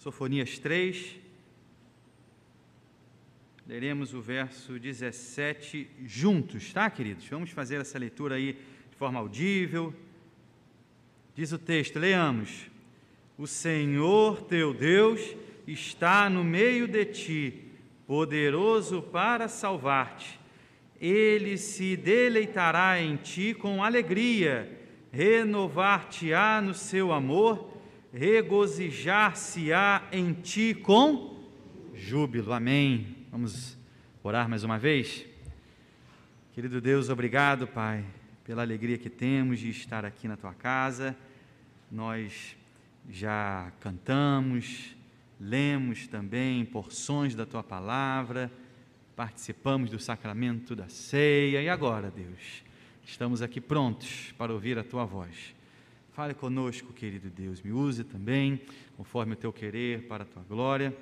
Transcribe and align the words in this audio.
Sofonias 0.00 0.58
3. 0.58 1.18
Leremos 3.66 4.14
o 4.14 4.22
verso 4.22 4.78
17 4.78 5.90
juntos, 6.06 6.72
tá, 6.72 6.88
queridos? 6.88 7.28
Vamos 7.28 7.50
fazer 7.50 7.82
essa 7.82 7.98
leitura 7.98 8.36
aí 8.36 8.54
de 8.90 8.96
forma 8.96 9.18
audível. 9.18 9.94
Diz 11.34 11.52
o 11.52 11.58
texto, 11.58 11.98
leamos: 11.98 12.70
O 13.36 13.46
Senhor 13.46 14.40
teu 14.44 14.72
Deus 14.72 15.36
está 15.66 16.30
no 16.30 16.42
meio 16.42 16.88
de 16.88 17.04
ti, 17.04 17.64
poderoso 18.06 19.02
para 19.02 19.48
salvar-te. 19.48 20.40
Ele 20.98 21.58
se 21.58 21.94
deleitará 21.94 22.98
em 22.98 23.16
ti 23.16 23.52
com 23.52 23.84
alegria, 23.84 24.80
renovar-te-á 25.12 26.62
no 26.62 26.72
seu 26.72 27.12
amor, 27.12 27.79
regozijar-se-á 28.12 30.08
em 30.10 30.32
ti 30.32 30.74
com 30.74 31.38
júbilo. 31.94 32.52
Amém. 32.52 33.16
Vamos 33.30 33.78
orar 34.22 34.48
mais 34.48 34.64
uma 34.64 34.78
vez? 34.78 35.24
Querido 36.52 36.80
Deus, 36.80 37.08
obrigado, 37.08 37.66
Pai, 37.68 38.04
pela 38.44 38.62
alegria 38.62 38.98
que 38.98 39.08
temos 39.08 39.60
de 39.60 39.70
estar 39.70 40.04
aqui 40.04 40.26
na 40.26 40.36
tua 40.36 40.52
casa. 40.52 41.16
Nós 41.90 42.56
já 43.08 43.72
cantamos, 43.80 44.96
lemos 45.40 46.08
também 46.08 46.64
porções 46.64 47.34
da 47.34 47.46
tua 47.46 47.62
palavra, 47.62 48.50
participamos 49.14 49.90
do 49.90 49.98
sacramento 49.98 50.74
da 50.74 50.88
ceia 50.88 51.62
e 51.62 51.68
agora, 51.68 52.10
Deus, 52.10 52.64
estamos 53.04 53.40
aqui 53.40 53.60
prontos 53.60 54.34
para 54.36 54.52
ouvir 54.52 54.78
a 54.78 54.84
tua 54.84 55.04
voz. 55.04 55.59
Fale 56.12 56.34
conosco, 56.34 56.92
querido 56.92 57.30
Deus, 57.30 57.62
me 57.62 57.70
use 57.70 58.02
também, 58.02 58.60
conforme 58.96 59.34
o 59.34 59.36
teu 59.36 59.52
querer, 59.52 60.08
para 60.08 60.24
a 60.24 60.26
tua 60.26 60.42
glória, 60.42 60.96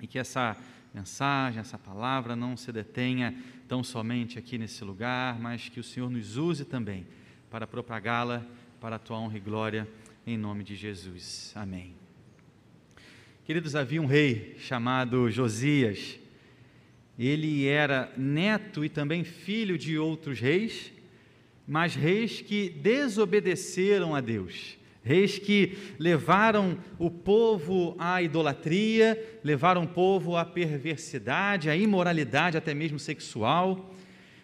e 0.00 0.06
que 0.06 0.18
essa 0.18 0.56
mensagem, 0.94 1.60
essa 1.60 1.78
palavra 1.78 2.34
não 2.34 2.56
se 2.56 2.72
detenha 2.72 3.36
tão 3.68 3.84
somente 3.84 4.38
aqui 4.38 4.56
nesse 4.56 4.82
lugar, 4.82 5.38
mas 5.38 5.68
que 5.68 5.78
o 5.78 5.84
Senhor 5.84 6.08
nos 6.08 6.38
use 6.38 6.64
também 6.64 7.06
para 7.50 7.66
propagá-la 7.66 8.44
para 8.80 8.96
a 8.96 8.98
tua 8.98 9.18
honra 9.18 9.36
e 9.36 9.40
glória, 9.40 9.86
em 10.26 10.38
nome 10.38 10.64
de 10.64 10.74
Jesus. 10.74 11.52
Amém. 11.54 11.94
Queridos, 13.44 13.76
havia 13.76 14.00
um 14.00 14.06
rei 14.06 14.56
chamado 14.58 15.30
Josias. 15.30 16.18
Ele 17.18 17.66
era 17.66 18.10
neto 18.16 18.82
e 18.82 18.88
também 18.88 19.22
filho 19.22 19.76
de 19.76 19.98
outros 19.98 20.40
reis, 20.40 20.90
mas 21.70 21.94
reis 21.94 22.40
que 22.40 22.68
desobedeceram 22.68 24.12
a 24.12 24.20
Deus. 24.20 24.76
Reis 25.04 25.38
que 25.38 25.78
levaram 26.00 26.76
o 26.98 27.08
povo 27.08 27.94
à 27.96 28.20
idolatria, 28.20 29.38
levaram 29.44 29.84
o 29.84 29.88
povo 29.88 30.36
à 30.36 30.44
perversidade, 30.44 31.70
à 31.70 31.76
imoralidade, 31.76 32.56
até 32.56 32.74
mesmo 32.74 32.98
sexual. 32.98 33.94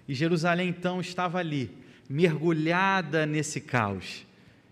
E 0.07 0.15
Jerusalém 0.15 0.69
então 0.69 1.01
estava 1.01 1.41
ali, 1.41 1.69
mergulhada 2.09 3.27
nesse 3.27 3.61
caos. 3.61 4.25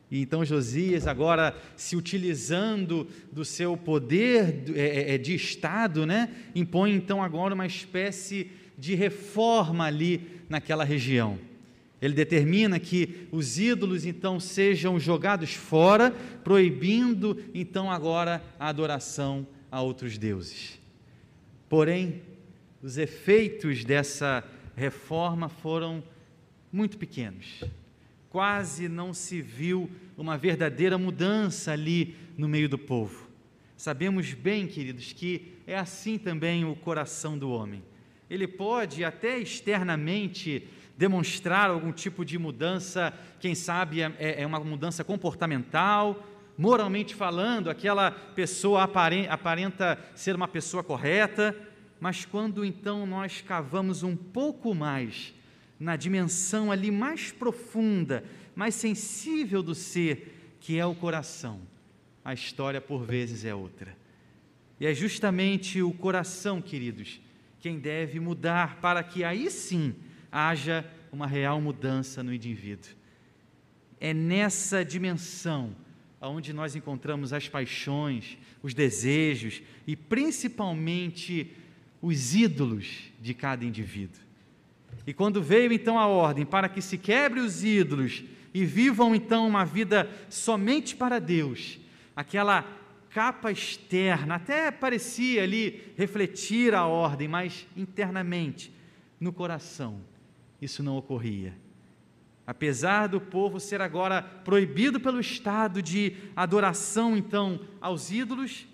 E 0.09 0.21
então 0.23 0.45
Josias, 0.45 1.09
agora 1.09 1.57
se 1.75 1.97
utilizando 1.97 3.09
do 3.33 3.45
seu 3.45 3.77
poder 3.77 4.63
é, 4.77 4.81
é, 4.81 5.15
é, 5.15 5.19
de 5.19 5.35
Estado, 5.35 6.07
né, 6.07 6.31
impõe 6.55 6.95
então 6.95 7.21
agora 7.21 7.53
uma 7.53 7.67
espécie 7.67 8.49
de 8.79 8.95
reforma 8.95 9.87
ali 9.87 10.41
naquela 10.49 10.85
região. 10.85 11.37
Ele 12.01 12.15
determina 12.15 12.79
que 12.79 13.29
os 13.33 13.59
ídolos 13.59 14.05
então 14.05 14.39
sejam 14.39 14.99
jogados 15.01 15.55
fora, 15.55 16.11
proibindo 16.43 17.43
então 17.55 17.91
agora 17.91 18.45
a 18.59 18.69
adoração 18.69 19.47
a 19.71 19.81
outros 19.81 20.19
deuses. 20.19 20.79
Porém, 21.69 22.23
os 22.83 22.99
efeitos 22.99 23.85
dessa 23.85 24.45
reforma 24.77 25.49
foram 25.49 26.03
muito 26.71 26.99
pequenos. 26.99 27.65
Quase 28.29 28.89
não 28.89 29.15
se 29.15 29.41
viu 29.41 29.91
uma 30.17 30.37
verdadeira 30.37 30.99
mudança 30.99 31.73
ali 31.73 32.17
no 32.37 32.49
meio 32.49 32.69
do 32.69 32.77
povo. 32.77 33.29
Sabemos 33.77 34.33
bem, 34.33 34.67
queridos, 34.67 35.13
que 35.13 35.53
é 35.67 35.77
assim 35.77 36.19
também 36.19 36.65
o 36.65 36.75
coração 36.75 37.39
do 37.39 37.51
homem. 37.51 37.83
Ele 38.29 38.47
pode 38.47 39.05
até 39.05 39.39
externamente 39.39 40.67
demonstrar 40.97 41.71
algum 41.71 41.93
tipo 41.93 42.25
de 42.25 42.39
mudança, 42.39 43.13
quem 43.41 43.55
sabe 43.55 44.03
é, 44.03 44.13
é, 44.19 44.43
é 44.43 44.47
uma 44.47 44.61
mudança 44.61 45.03
comportamental, 45.03 46.25
moralmente 46.57 47.15
falando, 47.15 47.69
aquela 47.69 48.11
pessoa 48.11 48.85
aparenta 48.85 49.99
ser 50.15 50.37
uma 50.37 50.47
pessoa 50.47 50.85
correta, 50.85 51.57
mas 52.01 52.25
quando 52.25 52.65
então 52.65 53.07
nós 53.07 53.41
cavamos 53.41 54.03
um 54.03 54.15
pouco 54.15 54.75
mais 54.75 55.35
na 55.81 55.97
dimensão 55.97 56.71
ali 56.71 56.91
mais 56.91 57.33
profunda 57.33 58.23
mais 58.55 58.75
sensível 58.75 59.63
do 59.63 59.75
ser, 59.75 60.57
que 60.61 60.79
é 60.79 60.87
o 60.87 60.95
coração, 60.95 61.61
a 62.25 62.33
história 62.33 62.81
por 62.81 63.05
vezes 63.05 63.45
é 63.45 63.55
outra. 63.55 63.97
E 64.79 64.87
é 64.87 64.95
justamente 64.95 65.83
o 65.83 65.93
coração, 65.93 66.61
queridos, 66.61 67.21
quem 67.61 67.79
deve 67.79 68.21
mudar 68.21 68.77
para 68.81 69.03
que 69.03 69.25
aí 69.25 69.51
sim 69.51 69.95
haja 70.35 70.85
uma 71.13 71.29
real 71.29 71.61
mudança 71.61 72.21
no 72.21 72.35
indivíduo. 72.35 72.91
É 74.01 74.13
nessa 74.13 74.85
dimensão 74.85 75.77
onde 76.21 76.53
nós 76.53 76.75
encontramos 76.75 77.33
as 77.33 77.49
paixões, 77.49 78.37
os 78.61 78.75
desejos 78.75 79.63
e 79.87 79.95
principalmente 79.95 81.53
os 82.03 82.35
ídolos 82.35 83.13
de 83.21 83.33
cada 83.33 83.65
indivíduo. 83.65 84.21
E 85.07 85.13
quando 85.13 85.41
veio 85.41 85.73
então 85.73 85.99
a 85.99 86.07
ordem 86.07 86.45
para 86.45 86.69
que 86.69 86.83
se 86.83 86.99
quebre 86.99 87.39
os 87.39 87.63
ídolos 87.63 88.25
e 88.53 88.65
vivam 88.65 89.15
então 89.15 89.47
uma 89.47 89.65
vida 89.65 90.11
somente 90.29 90.97
para 90.97 91.21
Deus. 91.21 91.79
Aquela 92.17 92.65
capa 93.11 93.53
externa 93.53 94.37
até 94.37 94.71
parecia 94.73 95.45
ali 95.45 95.93
refletir 95.97 96.75
a 96.75 96.87
ordem, 96.87 97.29
mas 97.29 97.67
internamente, 97.77 98.73
no 99.21 99.33
coração, 99.33 100.01
isso 100.65 100.83
não 100.83 100.97
ocorria. 100.97 101.55
Apesar 102.47 103.07
do 103.07 103.21
povo 103.21 103.59
ser 103.59 103.81
agora 103.81 104.23
proibido 104.23 105.01
pelo 105.01 105.19
Estado 105.19 105.81
de 105.81 106.15
adoração, 106.37 107.17
então, 107.17 107.61
aos 107.81 108.11
ídolos, 108.11 108.67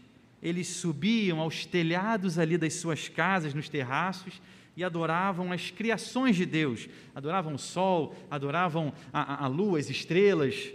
eles 0.42 0.66
subiam 0.68 1.38
aos 1.38 1.66
telhados 1.66 2.38
ali 2.38 2.58
das 2.58 2.74
suas 2.74 3.08
casas, 3.08 3.54
nos 3.54 3.68
terraços, 3.68 4.40
e 4.76 4.82
adoravam 4.82 5.52
as 5.52 5.70
criações 5.70 6.36
de 6.36 6.46
Deus, 6.46 6.88
adoravam 7.14 7.54
o 7.54 7.58
sol, 7.58 8.16
adoravam 8.30 8.92
a, 9.12 9.34
a, 9.34 9.44
a 9.44 9.46
lua, 9.46 9.78
as 9.78 9.90
estrelas, 9.90 10.72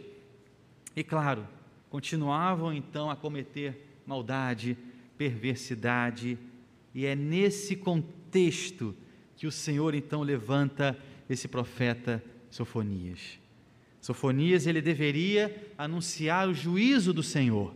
e 0.96 1.04
claro, 1.04 1.48
continuavam 1.90 2.72
então 2.72 3.09
a 3.09 3.16
cometer 3.16 4.00
maldade, 4.06 4.78
perversidade, 5.18 6.38
e 6.94 7.06
é 7.06 7.16
nesse 7.16 7.75
contexto 7.75 8.96
que 9.35 9.47
o 9.47 9.51
Senhor 9.51 9.94
então 9.94 10.22
levanta 10.22 10.97
esse 11.29 11.47
profeta 11.47 12.23
Sofonias. 12.50 13.40
Sofonias 14.00 14.68
ele 14.68 14.81
deveria 14.81 15.73
anunciar 15.78 16.47
o 16.47 16.53
juízo 16.53 17.12
do 17.12 17.23
Senhor. 17.23 17.75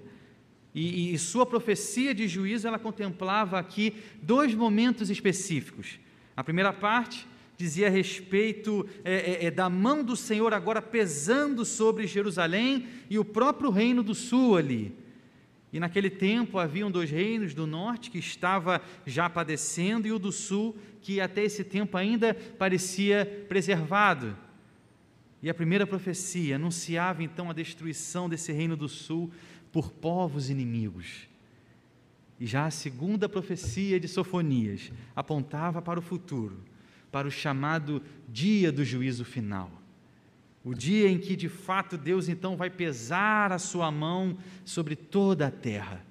E, 0.74 1.14
e, 1.14 1.18
sua 1.18 1.46
profecia 1.46 2.14
de 2.14 2.28
juízo 2.28 2.68
ela 2.68 2.78
contemplava 2.78 3.58
aqui 3.58 3.96
dois 4.22 4.54
momentos 4.54 5.10
específicos. 5.10 6.00
A 6.38 6.44
primeira 6.44 6.72
parte 6.72 7.28
dizia 7.58 7.88
a 7.88 7.90
respeito 7.90 8.88
é, 9.04 9.16
é, 9.16 9.46
é, 9.48 9.52
da 9.52 9.70
mão 9.70 10.04
do 10.04 10.16
Senhor 10.16 10.54
agora 10.54 10.82
pesando 10.82 11.66
sobre 11.66 12.08
Jerusalém 12.08 12.88
e 13.10 13.20
o 13.20 13.26
próprio 13.26 13.70
reino 13.70 14.02
do 14.02 14.16
sul 14.16 14.56
ali. 14.56 14.96
E 15.72 15.80
naquele 15.80 16.10
tempo 16.10 16.58
haviam 16.58 16.90
dois 16.90 17.12
reinos, 17.12 17.54
do 17.54 17.68
norte 17.68 18.10
que 18.10 18.18
estava 18.18 18.82
já 19.06 19.30
padecendo 19.30 20.08
e 20.08 20.12
o 20.12 20.18
do 20.18 20.32
sul 20.32 20.76
que 21.02 21.22
até 21.22 21.44
esse 21.44 21.64
tempo 21.64 21.96
ainda 21.96 22.34
parecia 22.34 23.46
preservado. 23.48 24.36
E 25.42 25.50
a 25.50 25.54
primeira 25.54 25.86
profecia 25.86 26.56
anunciava 26.56 27.24
então 27.24 27.50
a 27.50 27.54
destruição 27.54 28.28
desse 28.28 28.52
reino 28.52 28.76
do 28.76 28.90
sul 28.90 29.32
por 29.72 29.92
povos 29.92 30.50
inimigos. 30.50 31.30
E 32.40 32.46
já 32.46 32.66
a 32.66 32.72
segunda 32.72 33.30
profecia 33.30 34.00
de 34.00 34.08
Sofonias 34.08 34.92
apontava 35.16 35.82
para 35.82 36.00
o 36.00 36.02
futuro, 36.02 36.58
para 37.12 37.28
o 37.28 37.32
chamado 37.32 38.02
dia 38.28 38.72
do 38.72 38.84
juízo 38.84 39.24
final. 39.24 39.79
O 40.64 40.74
dia 40.74 41.10
em 41.10 41.18
que 41.18 41.36
de 41.36 41.48
fato 41.48 41.98
Deus 41.98 42.28
então 42.28 42.58
vai 42.58 42.70
pesar 42.70 43.52
a 43.52 43.60
sua 43.60 43.90
mão 43.92 44.38
sobre 44.66 44.96
toda 44.96 45.48
a 45.48 45.52
terra. 45.52 46.06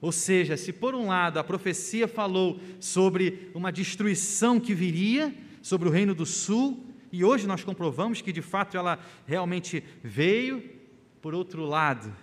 Ou 0.00 0.10
seja, 0.10 0.56
se 0.56 0.72
por 0.72 0.94
um 0.94 1.08
lado 1.08 1.38
a 1.38 1.44
profecia 1.44 2.08
falou 2.08 2.58
sobre 2.80 3.50
uma 3.54 3.70
destruição 3.70 4.58
que 4.58 4.74
viria 4.74 5.34
sobre 5.60 5.88
o 5.88 5.92
reino 5.92 6.14
do 6.14 6.24
sul, 6.24 6.86
e 7.12 7.22
hoje 7.22 7.46
nós 7.46 7.62
comprovamos 7.62 8.22
que 8.22 8.32
de 8.32 8.40
fato 8.40 8.76
ela 8.76 8.98
realmente 9.26 9.84
veio, 10.02 10.62
por 11.20 11.34
outro 11.34 11.66
lado, 11.66 12.14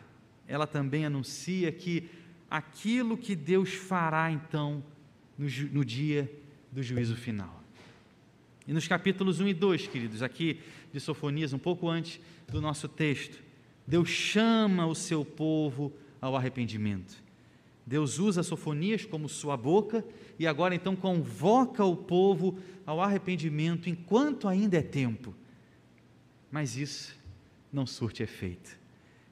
ela 0.47 0.65
também 0.65 1.05
anuncia 1.05 1.71
que 1.71 2.09
aquilo 2.49 3.17
que 3.17 3.35
Deus 3.35 3.73
fará 3.73 4.31
então 4.31 4.83
no, 5.37 5.47
no 5.71 5.85
dia 5.85 6.31
do 6.71 6.81
juízo 6.81 7.15
final. 7.15 7.56
E 8.67 8.73
nos 8.73 8.87
capítulos 8.87 9.39
1 9.39 9.47
e 9.47 9.53
2, 9.53 9.87
queridos, 9.87 10.21
aqui 10.21 10.59
de 10.91 10.99
Sofonias, 10.99 11.53
um 11.53 11.57
pouco 11.57 11.87
antes 11.87 12.19
do 12.49 12.59
nosso 12.59 12.89
texto, 12.89 13.41
Deus 13.87 14.09
chama 14.09 14.85
o 14.85 14.93
seu 14.93 15.23
povo 15.23 15.93
ao 16.19 16.35
arrependimento. 16.35 17.23
Deus 17.85 18.19
usa 18.19 18.43
Sofonias 18.43 19.05
como 19.05 19.29
sua 19.29 19.55
boca 19.55 20.03
e 20.37 20.45
agora 20.45 20.75
então 20.75 20.93
convoca 20.93 21.85
o 21.85 21.95
povo 21.95 22.59
ao 22.85 22.99
arrependimento 22.99 23.89
enquanto 23.89 24.45
ainda 24.45 24.77
é 24.77 24.81
tempo. 24.81 25.33
Mas 26.51 26.75
isso 26.75 27.15
não 27.71 27.85
surte 27.85 28.21
efeito. 28.21 28.77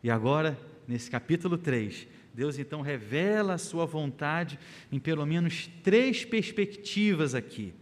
E 0.02 0.10
agora, 0.10 0.58
nesse 0.88 1.12
capítulo 1.12 1.58
3, 1.58 2.08
Deus 2.34 2.58
então 2.58 2.80
revela 2.80 3.56
a 3.56 3.58
sua 3.58 3.86
vontade 3.86 4.58
em 4.90 5.00
pelo 5.00 5.26
menos 5.26 5.70
três 5.84 6.24
perspectivas 6.24 7.36
aqui. 7.36 7.74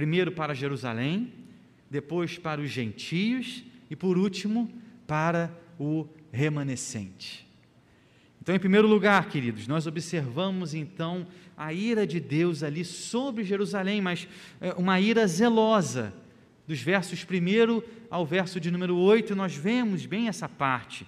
Primeiro 0.00 0.32
para 0.32 0.54
Jerusalém, 0.54 1.30
depois 1.90 2.38
para 2.38 2.58
os 2.58 2.70
gentios 2.70 3.62
e 3.90 3.94
por 3.94 4.16
último 4.16 4.72
para 5.06 5.54
o 5.78 6.08
remanescente. 6.32 7.46
Então, 8.40 8.54
em 8.54 8.58
primeiro 8.58 8.88
lugar, 8.88 9.28
queridos, 9.28 9.68
nós 9.68 9.86
observamos 9.86 10.72
então 10.72 11.26
a 11.54 11.74
ira 11.74 12.06
de 12.06 12.18
Deus 12.18 12.62
ali 12.62 12.82
sobre 12.82 13.44
Jerusalém, 13.44 14.00
mas 14.00 14.26
é, 14.58 14.72
uma 14.72 14.98
ira 14.98 15.26
zelosa. 15.26 16.14
Dos 16.66 16.80
versos 16.80 17.22
1 17.22 17.82
ao 18.08 18.24
verso 18.24 18.58
de 18.58 18.70
número 18.70 18.96
8, 18.96 19.36
nós 19.36 19.54
vemos 19.54 20.06
bem 20.06 20.28
essa 20.28 20.48
parte. 20.48 21.06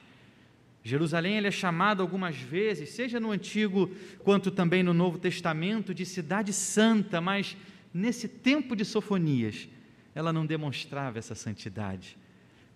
Jerusalém 0.85 1.39
é 1.39 1.51
chamado 1.51 2.03
algumas 2.03 2.37
vezes, 2.37 2.91
seja 2.91 3.19
no 3.19 3.31
Antigo 3.31 3.91
quanto 4.19 4.51
também 4.51 4.83
no 4.83 4.93
Novo 4.93 5.17
Testamento, 5.17 5.95
de 5.95 6.05
cidade 6.05 6.53
santa, 6.53 7.23
mas 7.23 7.57
nesse 7.93 8.29
tempo 8.29 8.75
de 8.75 8.85
Sofonias, 8.85 9.69
ela 10.15 10.33
não 10.33 10.47
demonstrava 10.47 11.19
essa 11.19 11.35
santidade. 11.35 12.17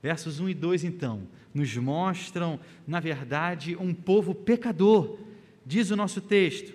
Versos 0.02 0.40
1 0.40 0.50
e 0.50 0.54
2, 0.54 0.84
então, 0.84 1.26
nos 1.52 1.74
mostram, 1.76 2.60
na 2.86 3.00
verdade, 3.00 3.76
um 3.76 3.94
povo 3.94 4.34
pecador, 4.34 5.18
diz 5.64 5.90
o 5.90 5.96
nosso 5.96 6.20
texto. 6.20 6.74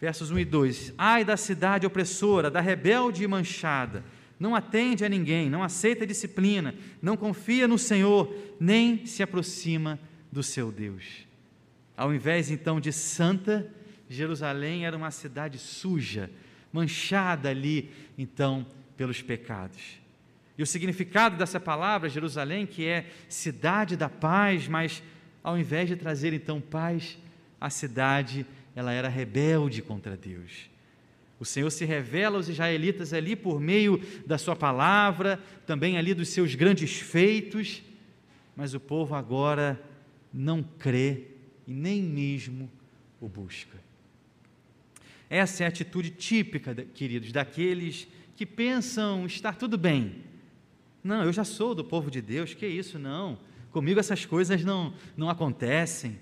Versos 0.00 0.30
1 0.30 0.38
e 0.38 0.44
2: 0.44 0.94
Ai 0.98 1.24
da 1.24 1.36
cidade 1.36 1.86
opressora, 1.86 2.50
da 2.50 2.60
rebelde 2.60 3.24
e 3.24 3.26
manchada, 3.26 4.04
não 4.38 4.54
atende 4.54 5.04
a 5.04 5.08
ninguém, 5.08 5.48
não 5.48 5.62
aceita 5.62 6.06
disciplina, 6.06 6.74
não 7.00 7.16
confia 7.16 7.66
no 7.66 7.78
Senhor, 7.78 8.34
nem 8.60 9.06
se 9.06 9.22
aproxima 9.22 9.98
do 10.30 10.42
seu 10.42 10.70
Deus. 10.70 11.26
Ao 11.96 12.12
invés 12.12 12.50
então 12.50 12.80
de 12.80 12.92
santa, 12.92 13.70
Jerusalém 14.08 14.84
era 14.84 14.96
uma 14.96 15.10
cidade 15.10 15.58
suja, 15.58 16.30
manchada 16.74 17.50
ali 17.50 17.88
então 18.18 18.66
pelos 18.96 19.22
pecados. 19.22 20.00
E 20.58 20.62
o 20.62 20.66
significado 20.66 21.36
dessa 21.36 21.60
palavra, 21.60 22.08
Jerusalém, 22.08 22.66
que 22.66 22.84
é 22.84 23.06
cidade 23.28 23.96
da 23.96 24.08
paz, 24.08 24.66
mas 24.66 25.00
ao 25.42 25.56
invés 25.56 25.88
de 25.88 25.94
trazer 25.94 26.32
então 26.32 26.60
paz, 26.60 27.16
a 27.60 27.70
cidade 27.70 28.44
ela 28.74 28.92
era 28.92 29.08
rebelde 29.08 29.82
contra 29.82 30.16
Deus. 30.16 30.68
O 31.38 31.44
Senhor 31.44 31.70
se 31.70 31.84
revela 31.84 32.38
aos 32.38 32.48
israelitas 32.48 33.12
ali 33.12 33.36
por 33.36 33.60
meio 33.60 34.00
da 34.26 34.36
sua 34.36 34.56
palavra, 34.56 35.38
também 35.64 35.96
ali 35.96 36.12
dos 36.12 36.28
seus 36.30 36.56
grandes 36.56 36.98
feitos, 36.98 37.82
mas 38.56 38.74
o 38.74 38.80
povo 38.80 39.14
agora 39.14 39.80
não 40.32 40.60
crê 40.60 41.22
e 41.68 41.72
nem 41.72 42.02
mesmo 42.02 42.68
o 43.20 43.28
busca. 43.28 43.78
Essa 45.28 45.62
é 45.62 45.66
a 45.66 45.68
atitude 45.68 46.10
típica, 46.10 46.74
queridos, 46.74 47.32
daqueles 47.32 48.06
que 48.36 48.44
pensam 48.44 49.26
estar 49.26 49.56
tudo 49.56 49.78
bem. 49.78 50.16
Não, 51.02 51.22
eu 51.24 51.32
já 51.32 51.44
sou 51.44 51.74
do 51.74 51.84
povo 51.84 52.10
de 52.10 52.20
Deus, 52.20 52.54
que 52.54 52.66
isso, 52.66 52.98
não. 52.98 53.38
Comigo 53.70 54.00
essas 54.00 54.24
coisas 54.24 54.64
não, 54.64 54.94
não 55.16 55.28
acontecem. 55.28 56.18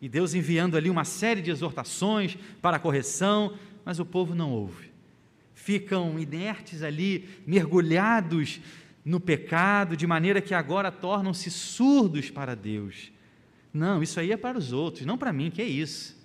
E 0.00 0.08
Deus 0.08 0.34
enviando 0.34 0.76
ali 0.76 0.90
uma 0.90 1.04
série 1.04 1.40
de 1.40 1.50
exortações 1.50 2.36
para 2.60 2.76
a 2.76 2.80
correção, 2.80 3.56
mas 3.84 4.00
o 4.00 4.04
povo 4.04 4.34
não 4.34 4.50
ouve. 4.50 4.90
Ficam 5.54 6.18
inertes 6.18 6.82
ali, 6.82 7.28
mergulhados 7.46 8.60
no 9.04 9.20
pecado, 9.20 9.96
de 9.96 10.06
maneira 10.06 10.40
que 10.40 10.54
agora 10.54 10.90
tornam-se 10.90 11.50
surdos 11.50 12.30
para 12.30 12.54
Deus. 12.54 13.12
Não, 13.72 14.02
isso 14.02 14.20
aí 14.20 14.32
é 14.32 14.36
para 14.36 14.58
os 14.58 14.72
outros, 14.72 15.06
não 15.06 15.16
para 15.16 15.32
mim, 15.32 15.50
que 15.50 15.62
é 15.62 15.66
isso. 15.66 16.20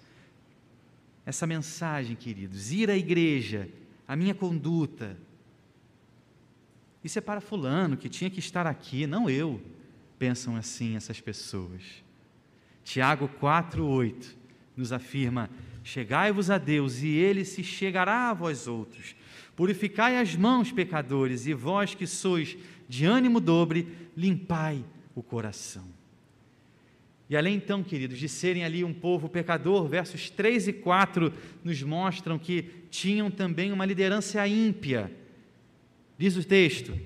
Essa 1.27 1.45
mensagem, 1.45 2.15
queridos, 2.15 2.71
ir 2.71 2.89
à 2.89 2.95
igreja, 2.95 3.68
a 4.07 4.15
minha 4.15 4.33
conduta, 4.33 5.18
isso 7.03 7.19
é 7.19 7.21
para 7.21 7.41
fulano 7.41 7.97
que 7.97 8.07
tinha 8.07 8.29
que 8.29 8.39
estar 8.39 8.65
aqui, 8.65 9.06
não 9.06 9.29
eu. 9.29 9.62
Pensam 10.18 10.56
assim 10.56 10.95
essas 10.95 11.19
pessoas. 11.19 11.81
Tiago 12.81 13.27
4:8 13.41 14.38
nos 14.77 14.94
afirma: 14.94 15.50
Chegai-vos 15.83 16.50
a 16.50 16.57
Deus, 16.57 17.03
e 17.03 17.09
ele 17.09 17.44
se 17.44 17.62
chegará 17.62 18.30
a 18.30 18.33
vós 18.33 18.65
outros. 18.65 19.13
Purificai 19.53 20.18
as 20.18 20.33
mãos, 20.33 20.71
pecadores, 20.71 21.45
e 21.45 21.53
vós 21.53 21.94
que 21.94 22.07
sois 22.07 22.57
de 22.88 23.03
ânimo 23.03 23.41
dobre, 23.41 23.85
limpai 24.15 24.81
o 25.13 25.21
coração. 25.21 25.96
E 27.29 27.35
além 27.35 27.56
então, 27.56 27.83
queridos, 27.83 28.19
de 28.19 28.29
serem 28.29 28.63
ali 28.63 28.83
um 28.83 28.94
povo 28.94 29.27
pecador, 29.27 29.88
versos 29.88 30.29
3 30.29 30.69
e 30.69 30.74
4 30.74 31.33
nos 31.63 31.81
mostram 31.83 32.39
que 32.39 32.65
tinham 32.89 33.29
também 33.29 33.71
uma 33.71 33.85
liderança 33.85 34.47
ímpia. 34.47 35.12
Diz 36.18 36.38
o 36.38 36.44
texto: 36.44 36.97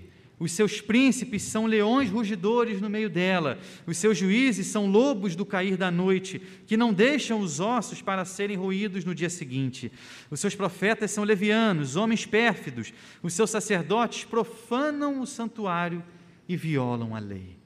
os 0.42 0.52
seus 0.54 0.82
príncipes 0.82 1.44
são 1.44 1.68
leões 1.68 2.10
rugidores 2.10 2.82
no 2.82 2.90
meio 2.90 3.10
dela, 3.10 3.60
os 3.86 3.98
seus 3.98 4.18
juízes 4.18 4.66
são 4.68 4.88
lobos 4.90 5.36
do 5.36 5.46
cair 5.46 5.78
da 5.78 5.92
noite, 5.92 6.42
que 6.66 6.76
não 6.76 6.92
deixam 6.92 7.40
os 7.40 7.60
ossos 7.60 8.02
para 8.02 8.26
serem 8.26 8.58
roídos 8.58 9.06
no 9.06 9.14
dia 9.14 9.30
seguinte. 9.30 9.92
Os 10.32 10.40
seus 10.40 10.56
profetas 10.56 11.12
são 11.12 11.24
levianos, 11.24 11.96
homens 11.96 12.26
pérfidos, 12.26 12.92
os 13.22 13.34
seus 13.34 13.52
sacerdotes 13.52 14.24
profanam 14.24 15.22
o 15.22 15.28
santuário 15.28 16.04
e 16.50 16.58
violam 16.58 17.16
a 17.16 17.20
lei. 17.20 17.61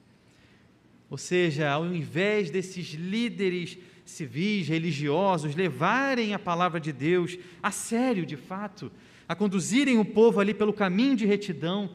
Ou 1.08 1.16
seja, 1.16 1.70
ao 1.70 1.86
invés 1.86 2.50
desses 2.50 2.94
líderes 2.94 3.78
civis, 4.04 4.68
religiosos, 4.68 5.54
levarem 5.54 6.32
a 6.34 6.38
palavra 6.38 6.80
de 6.80 6.92
Deus 6.92 7.38
a 7.62 7.70
sério, 7.70 8.24
de 8.24 8.36
fato, 8.36 8.90
a 9.28 9.34
conduzirem 9.34 9.98
o 9.98 10.04
povo 10.04 10.40
ali 10.40 10.54
pelo 10.54 10.72
caminho 10.72 11.16
de 11.16 11.26
retidão, 11.26 11.90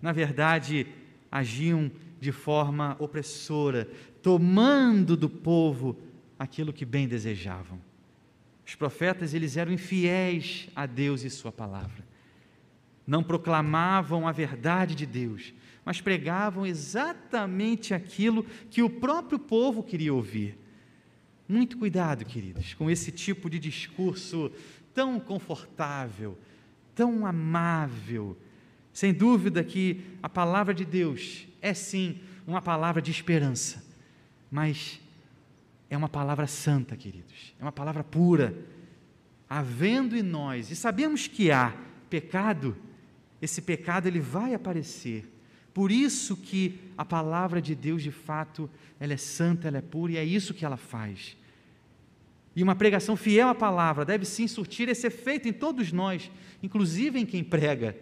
na 0.00 0.12
verdade, 0.12 0.86
agiam 1.30 1.90
de 2.20 2.32
forma 2.32 2.96
opressora, 2.98 3.88
tomando 4.22 5.16
do 5.16 5.28
povo 5.28 5.96
aquilo 6.38 6.72
que 6.72 6.84
bem 6.84 7.08
desejavam. 7.08 7.80
Os 8.66 8.74
profetas, 8.74 9.34
eles 9.34 9.56
eram 9.56 9.72
infiéis 9.72 10.68
a 10.74 10.86
Deus 10.86 11.24
e 11.24 11.30
sua 11.30 11.52
palavra. 11.52 12.04
Não 13.06 13.22
proclamavam 13.22 14.26
a 14.26 14.32
verdade 14.32 14.94
de 14.94 15.04
Deus, 15.04 15.52
mas 15.84 16.00
pregavam 16.00 16.64
exatamente 16.64 17.92
aquilo 17.92 18.44
que 18.70 18.82
o 18.82 18.90
próprio 18.90 19.38
povo 19.38 19.82
queria 19.82 20.14
ouvir. 20.14 20.58
Muito 21.48 21.76
cuidado, 21.76 22.24
queridos, 22.24 22.74
com 22.74 22.90
esse 22.90 23.10
tipo 23.10 23.50
de 23.50 23.58
discurso 23.58 24.50
tão 24.94 25.18
confortável, 25.18 26.38
tão 26.94 27.26
amável. 27.26 28.36
Sem 28.92 29.12
dúvida 29.12 29.64
que 29.64 30.02
a 30.22 30.28
palavra 30.28 30.72
de 30.72 30.84
Deus 30.84 31.46
é 31.60 31.74
sim 31.74 32.20
uma 32.46 32.62
palavra 32.62 33.00
de 33.00 33.10
esperança, 33.10 33.84
mas 34.50 35.00
é 35.88 35.96
uma 35.96 36.08
palavra 36.08 36.46
santa, 36.46 36.96
queridos, 36.96 37.54
é 37.58 37.62
uma 37.62 37.72
palavra 37.72 38.04
pura. 38.04 38.54
Havendo 39.48 40.16
em 40.16 40.22
nós, 40.22 40.70
e 40.70 40.76
sabemos 40.76 41.26
que 41.26 41.50
há 41.50 41.74
pecado, 42.08 42.76
esse 43.40 43.60
pecado 43.60 44.06
ele 44.06 44.20
vai 44.20 44.54
aparecer, 44.54 45.30
por 45.74 45.90
isso 45.90 46.36
que 46.36 46.78
a 46.96 47.04
palavra 47.04 47.60
de 47.60 47.74
Deus, 47.74 48.02
de 48.02 48.10
fato, 48.10 48.68
ela 49.00 49.12
é 49.12 49.16
santa, 49.16 49.68
ela 49.68 49.78
é 49.78 49.82
pura 49.82 50.12
e 50.12 50.16
é 50.16 50.24
isso 50.24 50.54
que 50.54 50.64
ela 50.64 50.76
faz. 50.76 51.36
E 52.54 52.62
uma 52.62 52.74
pregação 52.74 53.16
fiel 53.16 53.48
à 53.48 53.54
palavra 53.54 54.04
deve 54.04 54.26
sim 54.26 54.46
surtir 54.46 54.88
esse 54.88 55.06
efeito 55.06 55.48
em 55.48 55.52
todos 55.52 55.90
nós, 55.90 56.30
inclusive 56.62 57.18
em 57.18 57.24
quem 57.24 57.42
prega. 57.42 57.96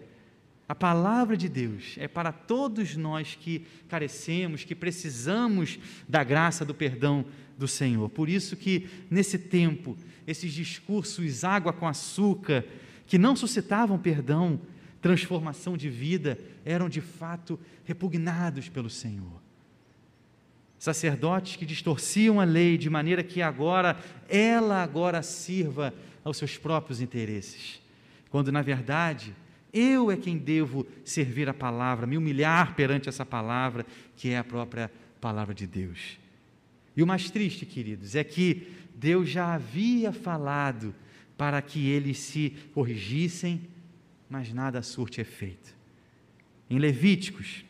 A 0.69 0.75
palavra 0.75 1.37
de 1.37 1.49
Deus 1.49 1.97
é 1.99 2.09
para 2.09 2.33
todos 2.33 2.97
nós 2.97 3.37
que 3.41 3.65
carecemos, 3.89 4.65
que 4.65 4.75
precisamos 4.75 5.79
da 6.09 6.25
graça, 6.25 6.65
do 6.65 6.75
perdão 6.75 7.25
do 7.57 7.69
Senhor. 7.69 8.09
Por 8.09 8.29
isso 8.29 8.57
que 8.57 8.89
nesse 9.11 9.39
tempo, 9.39 9.97
esses 10.27 10.53
discursos 10.53 11.45
água 11.45 11.73
com 11.73 11.87
açúcar, 11.87 12.65
que 13.07 13.19
não 13.19 13.35
suscitavam 13.35 13.99
perdão, 13.99 14.61
transformação 15.01 15.77
de 15.77 15.89
vida 15.89 16.39
eram 16.65 16.89
de 16.89 17.01
fato 17.01 17.59
repugnados 17.85 18.69
pelo 18.69 18.91
Senhor. 18.91 19.41
sacerdotes 20.79 21.57
que 21.57 21.67
distorciam 21.67 22.41
a 22.41 22.45
lei 22.45 22.79
de 22.79 22.89
maneira 22.89 23.23
que 23.23 23.43
agora 23.43 23.99
ela 24.29 24.83
agora 24.83 25.23
sirva 25.23 25.93
aos 26.25 26.39
seus 26.39 26.57
próprios 26.57 27.03
interesses, 27.03 27.83
quando 28.31 28.51
na 28.51 28.63
verdade 28.63 29.35
eu 29.73 30.11
é 30.11 30.17
quem 30.17 30.37
devo 30.37 30.87
servir 31.05 31.49
a 31.49 31.55
palavra, 31.55 32.07
me 32.07 32.17
humilhar 32.17 32.75
perante 32.75 33.09
essa 33.09 33.25
palavra, 33.25 33.87
que 34.17 34.31
é 34.31 34.39
a 34.39 34.45
própria 34.45 34.91
palavra 35.21 35.55
de 35.55 35.67
Deus. 35.67 36.19
E 36.97 37.03
o 37.03 37.07
mais 37.07 37.31
triste, 37.31 37.65
queridos, 37.65 38.15
é 38.15 38.25
que 38.25 38.69
Deus 38.95 39.29
já 39.29 39.55
havia 39.55 40.13
falado 40.13 40.95
para 41.37 41.63
que 41.63 41.89
eles 41.89 42.19
se 42.19 42.51
corrigissem, 42.75 43.63
mas 44.31 44.53
nada 44.53 44.81
surte 44.81 45.21
efeito. 45.21 45.75
Em 46.71 46.79
Levíticos 46.79 47.65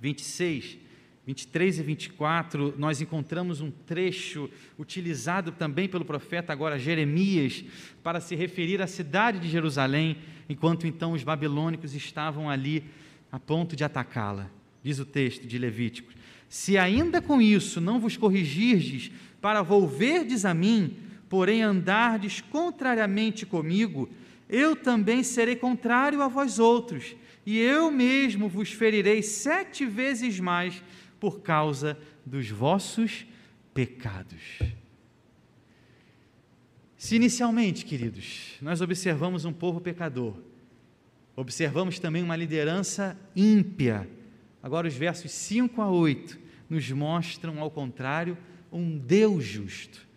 26, 0.00 0.76
23 1.24 1.78
e 1.78 1.82
24, 1.82 2.74
nós 2.76 3.00
encontramos 3.00 3.60
um 3.60 3.70
trecho 3.70 4.50
utilizado 4.78 5.52
também 5.52 5.88
pelo 5.88 6.04
profeta 6.04 6.52
agora 6.52 6.78
Jeremias 6.78 7.64
para 8.02 8.20
se 8.20 8.34
referir 8.34 8.82
à 8.82 8.86
cidade 8.86 9.38
de 9.38 9.48
Jerusalém, 9.48 10.16
enquanto 10.48 10.86
então 10.86 11.12
os 11.12 11.22
babilônicos 11.22 11.94
estavam 11.94 12.50
ali 12.50 12.84
a 13.30 13.38
ponto 13.38 13.76
de 13.76 13.84
atacá-la. 13.84 14.50
Diz 14.82 14.98
o 14.98 15.04
texto 15.04 15.46
de 15.46 15.58
Levíticos: 15.58 16.14
Se 16.48 16.78
ainda 16.78 17.20
com 17.20 17.40
isso 17.40 17.80
não 17.80 18.00
vos 18.00 18.16
corrigirdes 18.16 19.12
para 19.40 19.62
volverdes 19.62 20.44
a 20.44 20.54
mim, 20.54 20.96
porém 21.28 21.62
andardes 21.62 22.40
contrariamente 22.40 23.44
comigo, 23.44 24.08
eu 24.48 24.74
também 24.74 25.22
serei 25.22 25.54
contrário 25.54 26.22
a 26.22 26.28
vós 26.28 26.58
outros, 26.58 27.14
e 27.44 27.58
eu 27.58 27.90
mesmo 27.90 28.48
vos 28.48 28.72
ferirei 28.72 29.22
sete 29.22 29.84
vezes 29.84 30.40
mais 30.40 30.82
por 31.20 31.40
causa 31.40 31.98
dos 32.24 32.48
vossos 32.48 33.26
pecados. 33.74 34.58
Se 36.96 37.14
inicialmente, 37.14 37.84
queridos, 37.84 38.56
nós 38.60 38.80
observamos 38.80 39.44
um 39.44 39.52
povo 39.52 39.80
pecador, 39.80 40.34
observamos 41.36 41.98
também 41.98 42.22
uma 42.22 42.34
liderança 42.34 43.16
ímpia, 43.36 44.08
agora 44.62 44.88
os 44.88 44.94
versos 44.94 45.30
5 45.30 45.80
a 45.80 45.90
8 45.90 46.38
nos 46.68 46.90
mostram, 46.90 47.60
ao 47.60 47.70
contrário, 47.70 48.36
um 48.72 48.98
Deus 48.98 49.44
justo. 49.44 50.07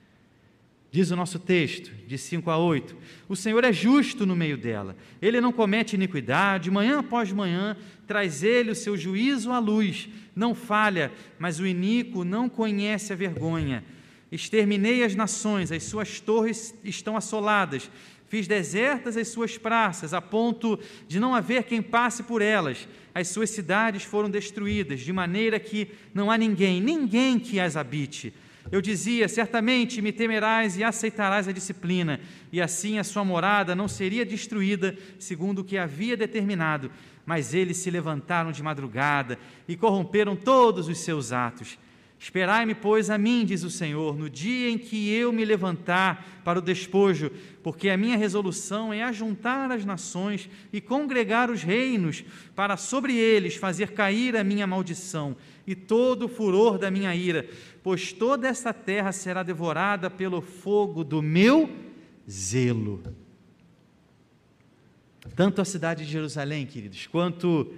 Diz 0.92 1.10
o 1.10 1.16
nosso 1.16 1.40
texto, 1.40 1.90
de 2.06 2.18
5 2.18 2.52
a 2.52 2.58
8: 2.58 2.98
O 3.30 3.36
Senhor 3.36 3.64
é 3.64 3.72
justo 3.72 4.26
no 4.26 4.36
meio 4.36 4.58
dela, 4.58 4.98
ele 5.22 5.40
não 5.40 5.54
comete 5.54 5.96
iniquidade, 5.96 6.70
manhã 6.70 7.00
após 7.00 7.32
manhã 7.32 7.78
traz 8.06 8.44
ele 8.44 8.72
o 8.72 8.76
seu 8.76 8.98
juízo 8.98 9.52
à 9.52 9.60
luz, 9.60 10.10
não 10.36 10.54
falha, 10.54 11.10
mas 11.40 11.62
o 11.62 11.66
iníquo 11.66 12.26
não 12.26 12.50
conhece 12.50 13.14
a 13.14 13.16
vergonha. 13.16 13.86
Exterminei 14.30 15.02
as 15.04 15.16
nações, 15.16 15.72
as 15.72 15.84
suas 15.84 16.20
torres 16.20 16.76
estão 16.84 17.16
assoladas, 17.16 17.90
fiz 18.28 18.46
desertas 18.46 19.16
as 19.16 19.30
suas 19.30 19.58
praças, 19.58 20.14
a 20.14 20.22
ponto 20.22 20.78
de 21.08 21.22
não 21.22 21.34
haver 21.34 21.64
quem 21.64 21.82
passe 21.82 22.24
por 22.24 22.42
elas. 22.42 22.86
As 23.16 23.30
suas 23.30 23.50
cidades 23.50 24.04
foram 24.04 24.30
destruídas, 24.30 25.00
de 25.00 25.14
maneira 25.14 25.58
que 25.58 25.90
não 26.14 26.30
há 26.30 26.38
ninguém, 26.38 26.82
ninguém 26.82 27.40
que 27.40 27.62
as 27.62 27.78
habite. 27.78 28.34
Eu 28.70 28.82
dizia: 28.82 29.28
certamente 29.28 30.02
me 30.02 30.12
temerás 30.12 30.78
e 30.78 30.84
aceitarás 30.84 31.48
a 31.48 31.52
disciplina, 31.52 32.20
e 32.52 32.62
assim 32.62 33.00
a 33.00 33.04
sua 33.04 33.24
morada 33.24 33.74
não 33.74 33.88
seria 33.88 34.26
destruída, 34.26 34.96
segundo 35.18 35.60
o 35.60 35.64
que 35.64 35.78
havia 35.78 36.18
determinado. 36.18 36.92
Mas 37.26 37.54
eles 37.54 37.78
se 37.78 37.90
levantaram 37.90 38.52
de 38.52 38.62
madrugada 38.62 39.40
e 39.68 39.78
corromperam 39.78 40.36
todos 40.36 40.88
os 40.88 41.00
seus 41.00 41.32
atos. 41.32 41.78
Esperai-me, 42.22 42.76
pois, 42.76 43.10
a 43.10 43.18
mim, 43.18 43.44
diz 43.44 43.64
o 43.64 43.70
Senhor, 43.72 44.16
no 44.16 44.30
dia 44.30 44.70
em 44.70 44.78
que 44.78 45.12
eu 45.12 45.34
me 45.34 45.44
levantar 45.44 46.42
para 46.44 46.60
o 46.60 46.62
despojo, 46.62 47.32
porque 47.64 47.90
a 47.90 47.98
minha 47.98 48.16
resolução 48.16 48.94
é 48.94 49.02
ajuntar 49.02 49.72
as 49.72 49.84
nações 49.84 50.48
e 50.72 50.80
congregar 50.80 51.50
os 51.50 51.64
reinos, 51.64 52.24
para 52.56 52.78
sobre 52.78 53.16
eles 53.16 53.56
fazer 53.56 53.94
cair 53.94 54.38
a 54.38 54.44
minha 54.44 54.68
maldição 54.68 55.36
e 55.66 55.74
todo 55.74 56.26
o 56.26 56.30
furor 56.30 56.78
da 56.78 56.92
minha 56.92 57.16
ira, 57.16 57.50
pois 57.82 58.14
toda 58.14 58.48
esta 58.48 58.72
terra 58.72 59.12
será 59.12 59.42
devorada 59.42 60.08
pelo 60.08 60.44
fogo 60.44 61.04
do 61.04 61.24
meu 61.24 61.72
zelo. 62.30 63.02
Tanto 65.36 65.60
a 65.60 65.66
cidade 65.66 66.06
de 66.06 66.12
Jerusalém, 66.12 66.68
queridos, 66.68 67.08
quanto 67.08 67.74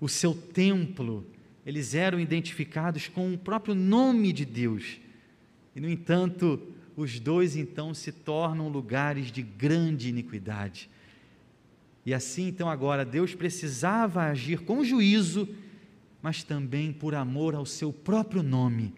o 0.00 0.08
seu 0.08 0.32
templo, 0.32 1.26
eles 1.64 1.94
eram 1.94 2.18
identificados 2.18 3.08
com 3.08 3.32
o 3.32 3.38
próprio 3.38 3.74
nome 3.74 4.32
de 4.32 4.44
Deus. 4.44 5.00
E, 5.74 5.80
no 5.80 5.88
entanto, 5.88 6.60
os 6.96 7.18
dois 7.18 7.56
então 7.56 7.94
se 7.94 8.12
tornam 8.12 8.68
lugares 8.68 9.30
de 9.30 9.42
grande 9.42 10.08
iniquidade. 10.08 10.90
E 12.04 12.12
assim, 12.12 12.48
então, 12.48 12.68
agora, 12.68 13.04
Deus 13.04 13.34
precisava 13.34 14.22
agir 14.22 14.60
com 14.60 14.84
juízo, 14.84 15.48
mas 16.20 16.42
também 16.42 16.92
por 16.92 17.14
amor 17.14 17.54
ao 17.54 17.64
seu 17.64 17.92
próprio 17.92 18.42
nome 18.42 18.92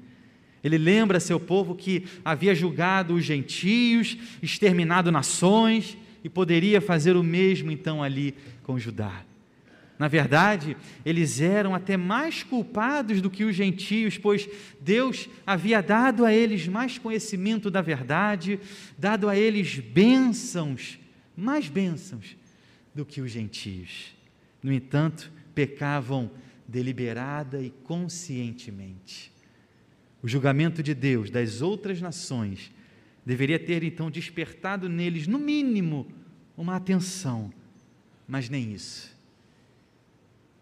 ele 0.64 0.78
lembra 0.78 1.20
seu 1.20 1.38
povo 1.38 1.74
que 1.74 2.04
havia 2.24 2.54
julgado 2.54 3.14
os 3.14 3.22
gentios, 3.22 4.16
exterminado 4.42 5.12
nações 5.12 5.98
e 6.24 6.28
poderia 6.30 6.80
fazer 6.80 7.16
o 7.16 7.22
mesmo 7.22 7.70
então 7.70 8.02
ali 8.02 8.34
com 8.62 8.78
Judá. 8.78 9.22
Na 9.98 10.08
verdade, 10.08 10.76
eles 11.04 11.40
eram 11.40 11.74
até 11.74 11.96
mais 11.96 12.42
culpados 12.42 13.20
do 13.20 13.30
que 13.30 13.44
os 13.44 13.54
gentios, 13.54 14.18
pois 14.18 14.48
Deus 14.80 15.28
havia 15.46 15.80
dado 15.80 16.24
a 16.24 16.32
eles 16.32 16.66
mais 16.66 16.98
conhecimento 16.98 17.70
da 17.70 17.80
verdade, 17.80 18.58
dado 18.98 19.28
a 19.28 19.36
eles 19.36 19.78
bênçãos, 19.78 20.98
mais 21.36 21.68
bênçãos 21.68 22.36
do 22.92 23.04
que 23.04 23.20
os 23.20 23.30
gentios. 23.30 24.14
No 24.60 24.72
entanto, 24.72 25.30
pecavam 25.54 26.30
deliberada 26.66 27.62
e 27.62 27.70
conscientemente. 27.70 29.32
O 30.20 30.26
julgamento 30.26 30.82
de 30.82 30.94
Deus 30.94 31.30
das 31.30 31.60
outras 31.60 32.00
nações 32.00 32.72
deveria 33.24 33.58
ter 33.58 33.84
então 33.84 34.10
despertado 34.10 34.88
neles, 34.88 35.26
no 35.26 35.38
mínimo, 35.38 36.08
uma 36.56 36.76
atenção, 36.76 37.52
mas 38.26 38.48
nem 38.48 38.72
isso. 38.72 39.13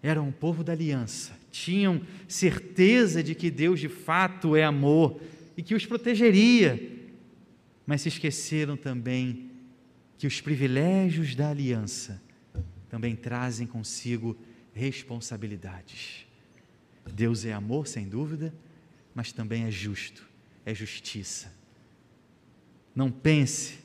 Eram 0.02 0.28
um 0.28 0.32
povo 0.32 0.64
da 0.64 0.73
aliança, 0.73 1.38
tinham 1.50 2.02
certeza 2.26 3.23
de 3.23 3.35
que 3.35 3.50
Deus 3.50 3.78
de 3.78 3.88
fato 3.88 4.56
é 4.56 4.64
amor 4.64 5.21
e 5.56 5.62
que 5.62 5.75
os 5.75 5.87
protegeria, 5.87 6.90
mas 7.87 8.00
se 8.02 8.09
esqueceram 8.09 8.76
também 8.76 9.50
que 10.18 10.26
os 10.26 10.40
privilégios 10.40 11.35
da 11.35 11.50
aliança 11.50 12.21
também 12.88 13.14
trazem 13.14 13.66
consigo 13.66 14.37
responsabilidades. 14.75 16.26
Deus 17.12 17.44
é 17.44 17.52
amor, 17.52 17.87
sem 17.87 18.09
dúvida, 18.09 18.54
mas 19.14 19.32
também 19.32 19.64
é 19.64 19.71
justo, 19.71 20.28
é 20.64 20.75
justiça. 20.75 21.52
Não 22.94 23.11
pense 23.11 23.78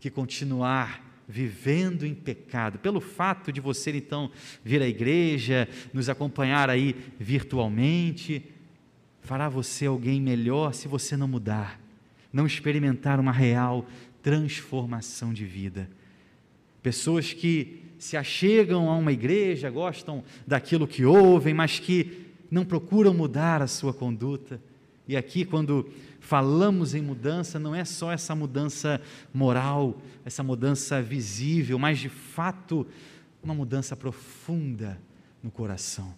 que 0.00 0.10
continuar 0.10 1.13
vivendo 1.28 2.04
em 2.04 2.14
pecado, 2.14 2.78
pelo 2.78 3.00
fato 3.00 3.52
de 3.52 3.60
você 3.60 3.90
então 3.96 4.30
vir 4.64 4.82
à 4.82 4.88
igreja, 4.88 5.68
nos 5.92 6.08
acompanhar 6.08 6.68
aí 6.68 6.94
virtualmente, 7.18 8.44
fará 9.20 9.48
você 9.48 9.86
alguém 9.86 10.20
melhor 10.20 10.74
se 10.74 10.86
você 10.86 11.16
não 11.16 11.26
mudar, 11.26 11.80
não 12.32 12.46
experimentar 12.46 13.18
uma 13.18 13.32
real 13.32 13.86
transformação 14.22 15.32
de 15.32 15.44
vida. 15.44 15.88
Pessoas 16.82 17.32
que 17.32 17.82
se 17.98 18.16
achegam 18.16 18.90
a 18.90 18.96
uma 18.96 19.12
igreja, 19.12 19.70
gostam 19.70 20.22
daquilo 20.46 20.86
que 20.86 21.04
ouvem, 21.04 21.54
mas 21.54 21.78
que 21.78 22.26
não 22.50 22.64
procuram 22.64 23.14
mudar 23.14 23.62
a 23.62 23.66
sua 23.66 23.94
conduta. 23.94 24.60
E 25.06 25.16
aqui, 25.16 25.44
quando 25.44 25.90
falamos 26.18 26.94
em 26.94 27.02
mudança, 27.02 27.58
não 27.58 27.74
é 27.74 27.84
só 27.84 28.10
essa 28.10 28.34
mudança 28.34 29.00
moral, 29.32 30.00
essa 30.24 30.42
mudança 30.42 31.02
visível, 31.02 31.78
mas 31.78 31.98
de 31.98 32.08
fato 32.08 32.86
uma 33.42 33.54
mudança 33.54 33.94
profunda 33.94 34.98
no 35.42 35.50
coração. 35.50 36.14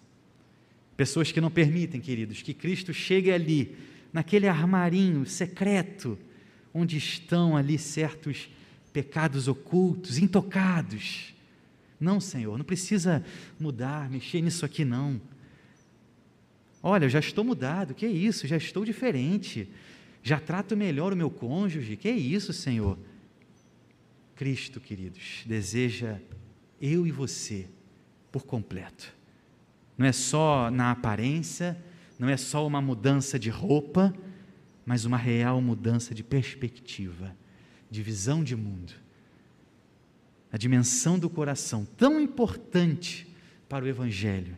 Pessoas 0.95 1.31
que 1.31 1.41
não 1.41 1.51
permitem, 1.51 1.99
queridos, 1.99 2.41
que 2.41 2.53
Cristo 2.53 2.93
chegue 2.93 3.31
ali, 3.31 3.75
naquele 4.13 4.47
armarinho 4.47 5.25
secreto, 5.25 6.17
onde 6.73 6.97
estão 6.97 7.57
ali 7.57 7.77
certos 7.77 8.49
pecados 8.93 9.47
ocultos, 9.47 10.17
intocados. 10.17 11.35
Não, 11.99 12.19
Senhor, 12.19 12.57
não 12.57 12.65
precisa 12.65 13.23
mudar, 13.59 14.09
mexer 14.09 14.41
nisso 14.41 14.65
aqui, 14.65 14.85
não. 14.85 15.19
Olha, 16.81 17.05
eu 17.05 17.09
já 17.09 17.19
estou 17.19 17.43
mudado, 17.43 17.93
que 17.93 18.05
é 18.05 18.09
isso? 18.09 18.47
Já 18.47 18.57
estou 18.57 18.85
diferente. 18.85 19.69
Já 20.23 20.39
trato 20.39 20.75
melhor 20.75 21.13
o 21.13 21.15
meu 21.15 21.29
cônjuge, 21.29 21.95
que 21.97 22.07
é 22.07 22.15
isso, 22.15 22.53
Senhor? 22.53 22.97
Cristo, 24.35 24.79
queridos, 24.79 25.43
deseja 25.45 26.19
eu 26.81 27.07
e 27.07 27.11
você 27.11 27.67
por 28.31 28.45
completo. 28.45 29.15
Não 29.97 30.05
é 30.05 30.11
só 30.11 30.69
na 30.69 30.91
aparência, 30.91 31.81
não 32.19 32.29
é 32.29 32.37
só 32.37 32.65
uma 32.65 32.81
mudança 32.81 33.39
de 33.39 33.49
roupa, 33.49 34.13
mas 34.85 35.05
uma 35.05 35.17
real 35.17 35.59
mudança 35.61 36.13
de 36.13 36.23
perspectiva, 36.23 37.35
de 37.89 38.03
visão 38.03 38.43
de 38.43 38.55
mundo. 38.55 38.93
A 40.51 40.57
dimensão 40.57 41.17
do 41.17 41.29
coração, 41.29 41.85
tão 41.97 42.19
importante 42.19 43.27
para 43.67 43.83
o 43.83 43.87
Evangelho, 43.87 44.57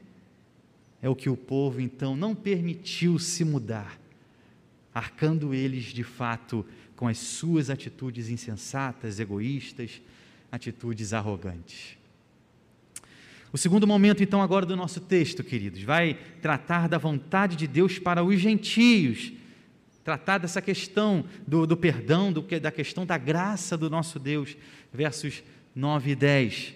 é 1.01 1.09
o 1.09 1.15
que 1.15 1.29
o 1.29 1.37
povo 1.37 1.79
então 1.79 2.15
não 2.15 2.35
permitiu 2.35 3.17
se 3.17 3.43
mudar, 3.43 3.99
arcando 4.93 5.53
eles 5.53 5.85
de 5.85 6.03
fato 6.03 6.65
com 6.95 7.07
as 7.07 7.17
suas 7.17 7.69
atitudes 7.69 8.29
insensatas, 8.29 9.19
egoístas, 9.19 10.01
atitudes 10.51 11.13
arrogantes. 11.13 11.97
O 13.51 13.57
segundo 13.57 13.87
momento, 13.87 14.21
então, 14.21 14.41
agora 14.41 14.65
do 14.65 14.75
nosso 14.75 14.99
texto, 14.99 15.43
queridos, 15.43 15.81
vai 15.81 16.19
tratar 16.41 16.87
da 16.87 16.97
vontade 16.97 17.55
de 17.55 17.65
Deus 17.65 17.97
para 17.97 18.23
os 18.23 18.39
gentios, 18.39 19.33
tratar 20.03 20.37
dessa 20.37 20.61
questão 20.61 21.25
do, 21.47 21.65
do 21.65 21.75
perdão, 21.75 22.31
do, 22.31 22.41
da 22.59 22.71
questão 22.71 23.05
da 23.05 23.17
graça 23.17 23.75
do 23.75 23.89
nosso 23.89 24.19
Deus, 24.19 24.55
versos 24.93 25.41
9 25.73 26.11
e 26.11 26.15
10. 26.15 26.73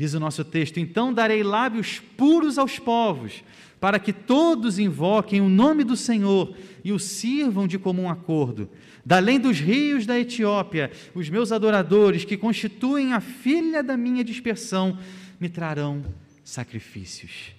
Diz 0.00 0.14
o 0.14 0.18
nosso 0.18 0.42
texto: 0.42 0.80
Então 0.80 1.12
darei 1.12 1.42
lábios 1.42 2.00
puros 2.16 2.56
aos 2.56 2.78
povos, 2.78 3.44
para 3.78 3.98
que 3.98 4.14
todos 4.14 4.78
invoquem 4.78 5.42
o 5.42 5.48
nome 5.50 5.84
do 5.84 5.94
Senhor 5.94 6.56
e 6.82 6.90
o 6.90 6.98
sirvam 6.98 7.68
de 7.68 7.78
comum 7.78 8.08
acordo. 8.08 8.66
Da 9.04 9.18
além 9.18 9.38
dos 9.38 9.60
rios 9.60 10.06
da 10.06 10.18
Etiópia, 10.18 10.90
os 11.14 11.28
meus 11.28 11.52
adoradores, 11.52 12.24
que 12.24 12.38
constituem 12.38 13.12
a 13.12 13.20
filha 13.20 13.82
da 13.82 13.94
minha 13.94 14.24
dispersão, 14.24 14.98
me 15.38 15.50
trarão 15.50 16.02
sacrifícios. 16.42 17.52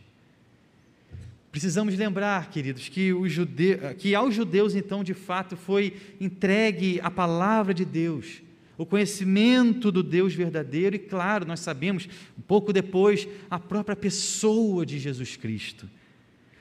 Precisamos 1.52 1.96
lembrar, 1.96 2.50
queridos, 2.50 2.90
que, 2.90 3.14
jude... 3.30 3.78
que 4.00 4.16
aos 4.16 4.34
judeus, 4.34 4.74
então, 4.74 5.04
de 5.04 5.14
fato, 5.14 5.56
foi 5.56 5.96
entregue 6.20 7.00
a 7.04 7.12
palavra 7.12 7.72
de 7.72 7.86
Deus, 7.86 8.42
o 8.82 8.86
conhecimento 8.86 9.92
do 9.92 10.02
Deus 10.02 10.34
verdadeiro, 10.34 10.96
e, 10.96 11.00
claro, 11.00 11.46
nós 11.46 11.60
sabemos, 11.60 12.10
um 12.36 12.42
pouco 12.42 12.74
depois, 12.74 13.28
a 13.48 13.60
própria 13.60 13.96
pessoa 13.96 14.84
de 14.84 14.98
Jesus 14.98 15.38
Cristo. 15.38 15.88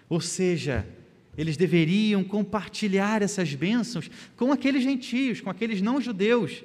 Ou 0.07 0.21
seja, 0.21 0.87
eles 1.35 1.57
deveriam 1.57 2.23
compartilhar 2.23 3.23
essas 3.23 3.55
bênçãos 3.55 4.11
com 4.37 4.53
aqueles 4.53 4.83
gentios, 4.83 5.41
com 5.41 5.49
aqueles 5.49 5.81
não-judeus. 5.81 6.62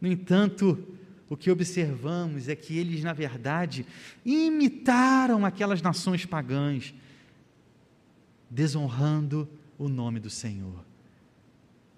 No 0.00 0.10
entanto, 0.10 0.76
o 1.30 1.36
que 1.36 1.48
observamos 1.48 2.48
é 2.48 2.56
que 2.56 2.76
eles, 2.76 3.04
na 3.04 3.12
verdade, 3.12 3.86
imitaram 4.26 5.46
aquelas 5.46 5.80
nações 5.80 6.26
pagãs, 6.26 6.92
desonrando 8.50 9.48
o 9.78 9.88
nome 9.88 10.18
do 10.18 10.28
Senhor. 10.28 10.91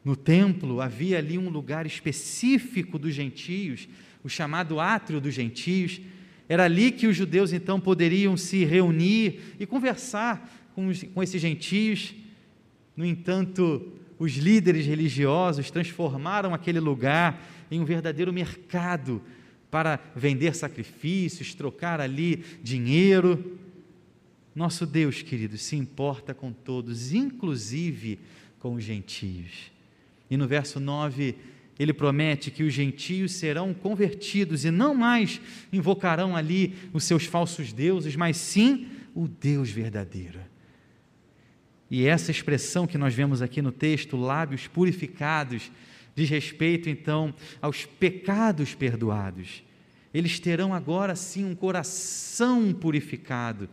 No 0.04 0.14
templo 0.14 0.82
havia 0.82 1.18
ali 1.18 1.38
um 1.38 1.48
lugar 1.48 1.86
específico 1.86 2.98
dos 2.98 3.14
gentios, 3.14 3.88
o 4.22 4.28
chamado 4.28 4.78
átrio 4.78 5.20
dos 5.20 5.32
gentios. 5.32 6.00
Era 6.46 6.64
ali 6.64 6.92
que 6.92 7.06
os 7.06 7.16
judeus 7.16 7.52
então 7.52 7.80
poderiam 7.80 8.36
se 8.36 8.64
reunir 8.64 9.40
e 9.58 9.64
conversar 9.64 10.70
com, 10.74 10.88
os, 10.88 11.02
com 11.02 11.22
esses 11.22 11.40
gentios. 11.40 12.14
No 12.94 13.04
entanto, 13.06 13.92
os 14.18 14.32
líderes 14.32 14.84
religiosos 14.84 15.70
transformaram 15.70 16.52
aquele 16.52 16.80
lugar 16.80 17.42
em 17.70 17.80
um 17.80 17.84
verdadeiro 17.84 18.32
mercado 18.32 19.22
para 19.70 19.98
vender 20.14 20.54
sacrifícios, 20.54 21.54
trocar 21.54 21.98
ali 21.98 22.44
dinheiro. 22.62 23.58
Nosso 24.54 24.86
Deus, 24.86 25.22
queridos, 25.22 25.62
se 25.62 25.76
importa 25.76 26.34
com 26.34 26.52
todos, 26.52 27.12
inclusive 27.12 28.20
com 28.60 28.74
os 28.74 28.84
gentios. 28.84 29.73
E 30.34 30.36
no 30.36 30.48
verso 30.48 30.80
9, 30.80 31.36
ele 31.78 31.92
promete 31.92 32.50
que 32.50 32.64
os 32.64 32.74
gentios 32.74 33.30
serão 33.34 33.72
convertidos 33.72 34.64
e 34.64 34.70
não 34.72 34.92
mais 34.92 35.40
invocarão 35.72 36.34
ali 36.34 36.74
os 36.92 37.04
seus 37.04 37.24
falsos 37.24 37.72
deuses, 37.72 38.16
mas 38.16 38.36
sim 38.36 38.88
o 39.14 39.28
Deus 39.28 39.70
verdadeiro. 39.70 40.40
E 41.88 42.04
essa 42.04 42.32
expressão 42.32 42.84
que 42.84 42.98
nós 42.98 43.14
vemos 43.14 43.42
aqui 43.42 43.62
no 43.62 43.70
texto, 43.70 44.16
lábios 44.16 44.66
purificados, 44.66 45.70
diz 46.16 46.28
respeito 46.28 46.90
então 46.90 47.32
aos 47.62 47.86
pecados 47.86 48.74
perdoados. 48.74 49.62
Eles 50.12 50.40
terão 50.40 50.74
agora 50.74 51.14
sim 51.14 51.44
um 51.44 51.54
coração 51.54 52.72
purificado. 52.72 53.68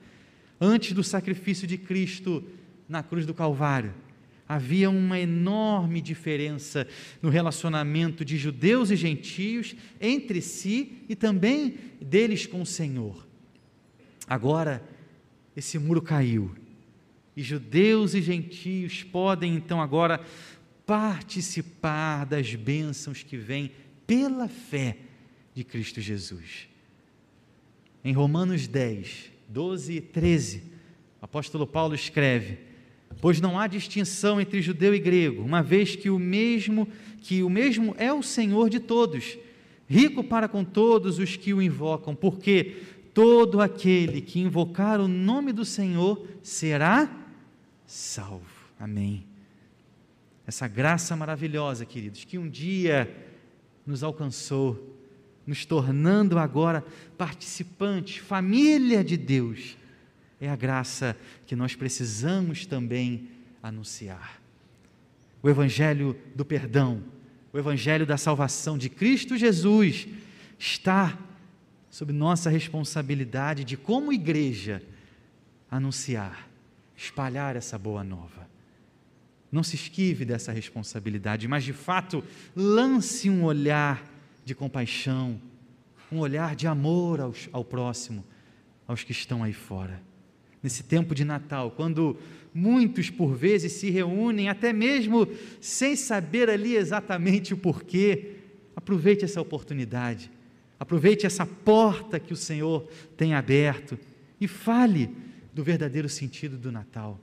Antes 0.59 0.93
do 0.93 1.03
sacrifício 1.03 1.65
de 1.65 1.79
Cristo 1.79 2.43
na 2.87 3.01
cruz 3.01 3.25
do 3.25 3.33
Calvário, 3.33 3.95
havia 4.51 4.89
uma 4.89 5.17
enorme 5.17 6.01
diferença 6.01 6.85
no 7.21 7.29
relacionamento 7.29 8.25
de 8.25 8.35
judeus 8.35 8.91
e 8.91 8.97
gentios 8.97 9.73
entre 9.97 10.41
si 10.41 11.05
e 11.07 11.15
também 11.15 11.75
deles 12.01 12.45
com 12.45 12.61
o 12.61 12.65
Senhor. 12.65 13.25
Agora, 14.27 14.83
esse 15.55 15.79
muro 15.79 16.01
caiu 16.01 16.53
e 17.35 17.41
judeus 17.41 18.13
e 18.13 18.21
gentios 18.21 19.03
podem 19.03 19.55
então 19.55 19.81
agora 19.81 20.19
participar 20.85 22.25
das 22.25 22.53
bênçãos 22.53 23.23
que 23.23 23.37
vêm 23.37 23.71
pela 24.05 24.49
fé 24.49 24.97
de 25.55 25.63
Cristo 25.63 26.01
Jesus. 26.01 26.67
Em 28.03 28.11
Romanos 28.11 28.67
10, 28.67 29.31
12 29.47 29.93
e 29.93 30.01
13, 30.01 30.63
o 31.21 31.23
apóstolo 31.23 31.65
Paulo 31.65 31.95
escreve: 31.95 32.70
Pois 33.21 33.39
não 33.39 33.57
há 33.59 33.67
distinção 33.67 34.41
entre 34.41 34.61
judeu 34.61 34.93
e 34.93 34.99
grego, 34.99 35.43
uma 35.43 35.61
vez 35.61 35.95
que 35.95 36.09
o 36.09 36.19
mesmo 36.19 36.87
que 37.21 37.43
o 37.43 37.49
mesmo 37.49 37.93
é 37.99 38.11
o 38.11 38.23
Senhor 38.23 38.67
de 38.67 38.79
todos, 38.79 39.37
rico 39.87 40.23
para 40.23 40.47
com 40.47 40.63
todos 40.63 41.19
os 41.19 41.35
que 41.35 41.53
o 41.53 41.61
invocam, 41.61 42.15
porque 42.15 42.77
todo 43.13 43.61
aquele 43.61 44.21
que 44.21 44.39
invocar 44.39 44.99
o 44.99 45.07
nome 45.07 45.53
do 45.53 45.63
Senhor 45.63 46.25
será 46.41 47.09
salvo. 47.85 48.41
Amém 48.79 49.31
essa 50.51 50.67
graça 50.67 51.15
maravilhosa, 51.15 51.85
queridos, 51.85 52.25
que 52.25 52.37
um 52.37 52.49
dia 52.49 53.09
nos 53.85 54.03
alcançou, 54.03 54.97
nos 55.47 55.65
tornando 55.65 56.37
agora 56.37 56.83
participantes, 57.17 58.17
família 58.17 59.01
de 59.01 59.15
Deus, 59.15 59.77
é 60.41 60.49
a 60.49 60.55
graça 60.55 61.15
que 61.45 61.55
nós 61.55 61.75
precisamos 61.75 62.65
também 62.65 63.29
anunciar. 63.61 64.41
O 65.43 65.47
Evangelho 65.47 66.19
do 66.35 66.43
perdão, 66.43 67.03
o 67.53 67.59
Evangelho 67.59 68.07
da 68.07 68.17
salvação 68.17 68.75
de 68.75 68.89
Cristo 68.89 69.37
Jesus 69.37 70.07
está 70.57 71.15
sob 71.91 72.11
nossa 72.11 72.49
responsabilidade 72.49 73.63
de, 73.63 73.77
como 73.77 74.11
igreja, 74.11 74.81
anunciar, 75.69 76.47
espalhar 76.97 77.55
essa 77.55 77.77
boa 77.77 78.03
nova. 78.03 78.49
Não 79.51 79.61
se 79.61 79.75
esquive 79.75 80.25
dessa 80.25 80.51
responsabilidade, 80.51 81.47
mas 81.47 81.63
de 81.63 81.73
fato 81.73 82.23
lance 82.55 83.29
um 83.29 83.43
olhar 83.43 84.03
de 84.43 84.55
compaixão, 84.55 85.39
um 86.11 86.17
olhar 86.17 86.55
de 86.55 86.65
amor 86.65 87.19
ao 87.51 87.63
próximo, 87.63 88.25
aos 88.87 89.03
que 89.03 89.11
estão 89.11 89.43
aí 89.43 89.53
fora. 89.53 90.01
Nesse 90.61 90.83
tempo 90.83 91.15
de 91.15 91.25
Natal, 91.25 91.71
quando 91.71 92.17
muitos 92.53 93.09
por 93.09 93.33
vezes 93.33 93.73
se 93.73 93.89
reúnem, 93.89 94.49
até 94.49 94.71
mesmo 94.71 95.27
sem 95.59 95.95
saber 95.95 96.49
ali 96.49 96.75
exatamente 96.75 97.53
o 97.53 97.57
porquê, 97.57 98.35
aproveite 98.75 99.25
essa 99.25 99.41
oportunidade, 99.41 100.31
aproveite 100.79 101.25
essa 101.25 101.45
porta 101.45 102.19
que 102.19 102.33
o 102.33 102.37
Senhor 102.37 102.87
tem 103.17 103.33
aberto 103.33 103.97
e 104.39 104.47
fale 104.47 105.09
do 105.53 105.63
verdadeiro 105.63 106.07
sentido 106.07 106.57
do 106.57 106.71
Natal 106.71 107.19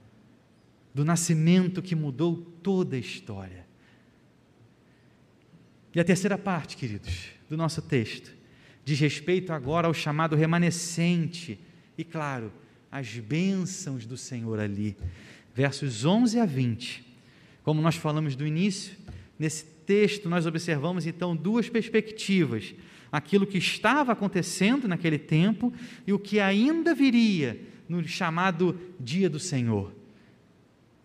do 0.99 1.05
nascimento 1.05 1.81
que 1.81 1.95
mudou 1.95 2.37
toda 2.61 2.97
a 2.97 2.99
história. 2.99 3.65
E 5.95 6.01
a 6.01 6.05
terceira 6.05 6.37
parte, 6.37 6.77
queridos, 6.77 7.31
do 7.49 7.57
nosso 7.57 7.81
texto, 7.81 8.35
diz 8.85 8.99
respeito 8.99 9.53
agora 9.53 9.87
ao 9.87 9.95
chamado 9.95 10.35
remanescente 10.35 11.61
e, 11.97 12.03
claro, 12.03 12.53
as 12.91 13.19
bênçãos 13.19 14.07
do 14.07 14.17
Senhor 14.17 14.59
ali. 14.59 14.97
Versos 15.55 16.05
11 16.05 16.39
a 16.41 16.47
20. 16.47 17.05
Como 17.63 17.83
nós 17.83 17.97
falamos 17.97 18.35
do 18.35 18.47
início, 18.47 18.97
nesse 19.39 19.65
texto 19.65 20.29
nós 20.29 20.47
observamos 20.47 21.07
então 21.07 21.37
duas 21.37 21.69
perspectivas: 21.69 22.75
aquilo 23.11 23.47
que 23.47 23.59
estava 23.59 24.13
acontecendo 24.13 24.89
naquele 24.89 25.19
tempo 25.19 25.73
e 26.07 26.13
o 26.13 26.19
que 26.19 26.41
ainda 26.41 26.95
viria 26.95 27.61
no 27.89 28.07
chamado 28.07 28.79
Dia 29.01 29.29
do 29.29 29.39
Senhor. 29.39 29.93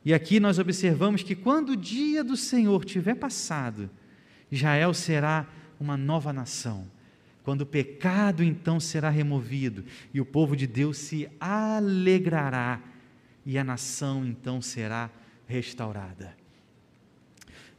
E 0.05 0.13
aqui 0.13 0.39
nós 0.39 0.59
observamos 0.59 1.23
que 1.23 1.33
quando 1.33 1.69
o 1.69 1.77
dia 1.77 2.23
do 2.23 2.35
Senhor 2.35 2.83
tiver 2.83 3.15
passado, 3.15 3.89
Israel 4.51 4.93
será 4.93 5.47
uma 5.79 5.95
nova 5.95 6.33
nação. 6.33 6.85
Quando 7.43 7.61
o 7.61 7.65
pecado 7.65 8.43
então 8.43 8.79
será 8.79 9.09
removido 9.09 9.83
e 10.13 10.21
o 10.21 10.25
povo 10.25 10.55
de 10.55 10.65
Deus 10.65 10.97
se 10.97 11.29
alegrará 11.39 12.79
e 13.45 13.57
a 13.57 13.63
nação 13.63 14.25
então 14.25 14.61
será 14.61 15.09
restaurada. 15.45 16.35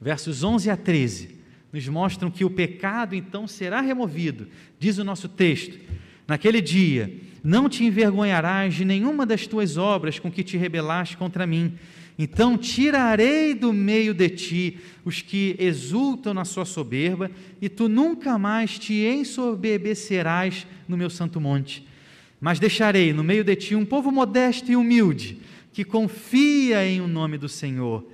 Versos 0.00 0.44
11 0.44 0.68
a 0.68 0.77
13 0.77 1.44
nos 1.72 1.88
mostram 1.88 2.31
que 2.31 2.44
o 2.44 2.50
pecado 2.50 3.14
então 3.14 3.48
será 3.48 3.81
removido. 3.81 4.48
Diz 4.79 4.98
o 4.98 5.05
nosso 5.05 5.29
texto: 5.29 5.79
Naquele 6.29 6.61
dia, 6.61 7.12
não 7.42 7.68
te 7.68 7.85
envergonharás 7.85 8.74
de 8.74 8.85
nenhuma 8.85 9.27
das 9.27 9.46
tuas 9.46 9.77
obras 9.77 10.18
com 10.18 10.31
que 10.31 10.44
te 10.44 10.57
rebelaste 10.57 11.16
contra 11.16 11.46
mim. 11.46 11.79
Então 12.18 12.57
tirarei 12.57 13.55
do 13.55 13.72
meio 13.72 14.14
de 14.14 14.29
ti 14.29 14.79
os 15.05 15.20
que 15.20 15.57
exultam 15.59 16.33
na 16.33 16.44
sua 16.44 16.64
soberba, 16.64 17.31
e 17.61 17.68
tu 17.68 17.88
nunca 17.88 18.38
mais 18.38 18.79
te 18.79 19.05
ensoberbecerás 19.05 20.66
no 20.87 20.96
meu 20.96 21.11
santo 21.11 21.40
monte. 21.40 21.87
Mas 22.40 22.61
deixarei 22.61 23.12
no 23.12 23.24
meio 23.24 23.42
de 23.42 23.57
ti 23.57 23.74
um 23.74 23.85
povo 23.85 24.12
modesto 24.12 24.70
e 24.70 24.77
humilde, 24.77 25.40
que 25.72 25.85
confia 25.85 26.87
em 26.87 27.00
o 27.00 27.09
nome 27.09 27.37
do 27.37 27.48
Senhor. 27.48 28.07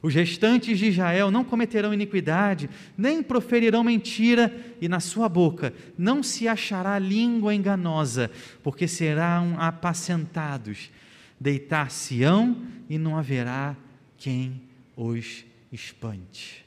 Os 0.00 0.14
restantes 0.14 0.78
de 0.78 0.86
Israel 0.86 1.28
não 1.28 1.42
cometerão 1.42 1.92
iniquidade, 1.92 2.70
nem 2.96 3.20
proferirão 3.20 3.82
mentira, 3.82 4.54
e 4.80 4.88
na 4.88 5.00
sua 5.00 5.28
boca 5.28 5.74
não 5.98 6.22
se 6.22 6.46
achará 6.46 6.96
língua 7.00 7.52
enganosa, 7.52 8.30
porque 8.62 8.86
serão 8.86 9.56
apacentados. 9.58 10.90
Deitar-se-ão 11.40 12.66
e 12.88 12.98
não 12.98 13.16
haverá 13.16 13.76
quem 14.16 14.62
os 14.96 15.44
espante. 15.72 16.64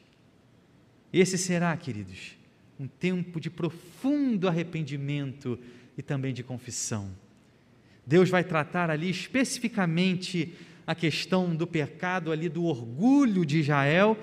Esse 1.12 1.38
será, 1.38 1.76
queridos, 1.76 2.38
um 2.80 2.88
tempo 2.88 3.40
de 3.40 3.50
profundo 3.50 4.48
arrependimento 4.48 5.60
e 5.98 6.02
também 6.02 6.34
de 6.34 6.44
confissão. 6.44 7.12
Deus 8.06 8.30
vai 8.30 8.44
tratar 8.44 8.90
ali 8.90 9.10
especificamente 9.10 10.54
a 10.88 10.96
questão 10.96 11.56
do 11.56 11.68
pecado 11.68 12.32
ali, 12.32 12.50
do 12.50 12.64
orgulho 12.64 13.46
de 13.46 13.60
Israel, 13.60 14.18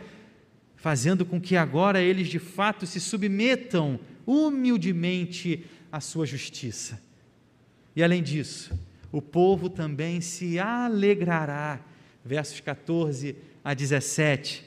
fazendo 0.77 1.25
com 1.25 1.41
que 1.41 1.57
agora 1.57 2.01
eles 2.01 2.29
de 2.29 2.39
fato 2.39 2.87
se 2.87 3.01
submetam 3.01 4.01
humildemente 4.27 5.65
à 5.91 6.01
sua 6.01 6.27
justiça. 6.27 7.01
E 7.95 8.03
além 8.03 8.23
disso, 8.23 8.79
o 9.11 9.23
povo 9.23 9.69
também 9.69 10.21
se 10.21 10.59
alegrará. 10.59 11.81
Versos 12.25 12.61
14 12.61 13.37
a 13.65 13.75
17. 13.75 14.65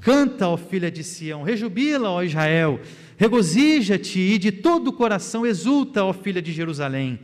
Canta, 0.00 0.48
ó 0.48 0.56
filha 0.56 0.90
de 0.90 1.04
Sião, 1.04 1.42
rejubila, 1.42 2.10
ó 2.10 2.22
Israel, 2.22 2.80
regozija-te 3.16 4.18
e 4.18 4.38
de 4.38 4.50
todo 4.50 4.88
o 4.88 4.92
coração 4.92 5.44
exulta, 5.44 6.02
ó 6.02 6.12
filha 6.12 6.40
de 6.40 6.52
Jerusalém 6.52 7.20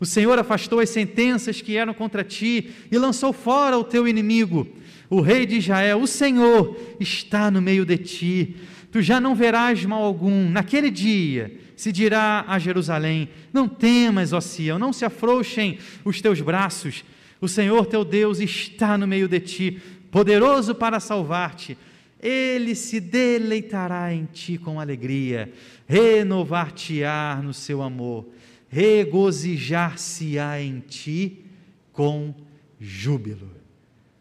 o 0.00 0.06
Senhor 0.06 0.38
afastou 0.38 0.80
as 0.80 0.88
sentenças 0.88 1.60
que 1.60 1.76
eram 1.76 1.92
contra 1.92 2.24
ti 2.24 2.70
e 2.90 2.96
lançou 2.96 3.34
fora 3.34 3.76
o 3.76 3.84
teu 3.84 4.08
inimigo. 4.08 4.66
O 5.10 5.20
rei 5.20 5.44
de 5.44 5.56
Israel, 5.56 6.00
o 6.00 6.06
Senhor, 6.06 6.74
está 6.98 7.50
no 7.50 7.60
meio 7.60 7.84
de 7.84 7.98
ti. 7.98 8.56
Tu 8.90 9.02
já 9.02 9.20
não 9.20 9.34
verás 9.34 9.84
mal 9.84 10.02
algum. 10.02 10.50
Naquele 10.50 10.90
dia 10.90 11.52
se 11.76 11.92
dirá 11.92 12.44
a 12.46 12.58
Jerusalém: 12.58 13.28
Não 13.52 13.68
temas, 13.68 14.32
ó 14.32 14.40
Sião, 14.40 14.78
não 14.78 14.92
se 14.92 15.04
afrouxem 15.04 15.78
os 16.04 16.20
teus 16.20 16.40
braços. 16.40 17.04
O 17.40 17.48
Senhor 17.48 17.86
teu 17.86 18.04
Deus 18.04 18.38
está 18.40 18.98
no 18.98 19.06
meio 19.06 19.26
de 19.28 19.40
ti, 19.40 19.82
poderoso 20.10 20.74
para 20.74 21.00
salvar-te. 21.00 21.76
Ele 22.22 22.74
se 22.74 23.00
deleitará 23.00 24.12
em 24.12 24.26
ti 24.26 24.58
com 24.58 24.78
alegria, 24.78 25.50
renovar-te-á 25.88 27.40
no 27.42 27.54
seu 27.54 27.80
amor 27.80 28.26
regozijar-se-á 28.70 30.62
em 30.62 30.78
ti 30.80 31.44
com 31.92 32.32
júbilo. 32.80 33.50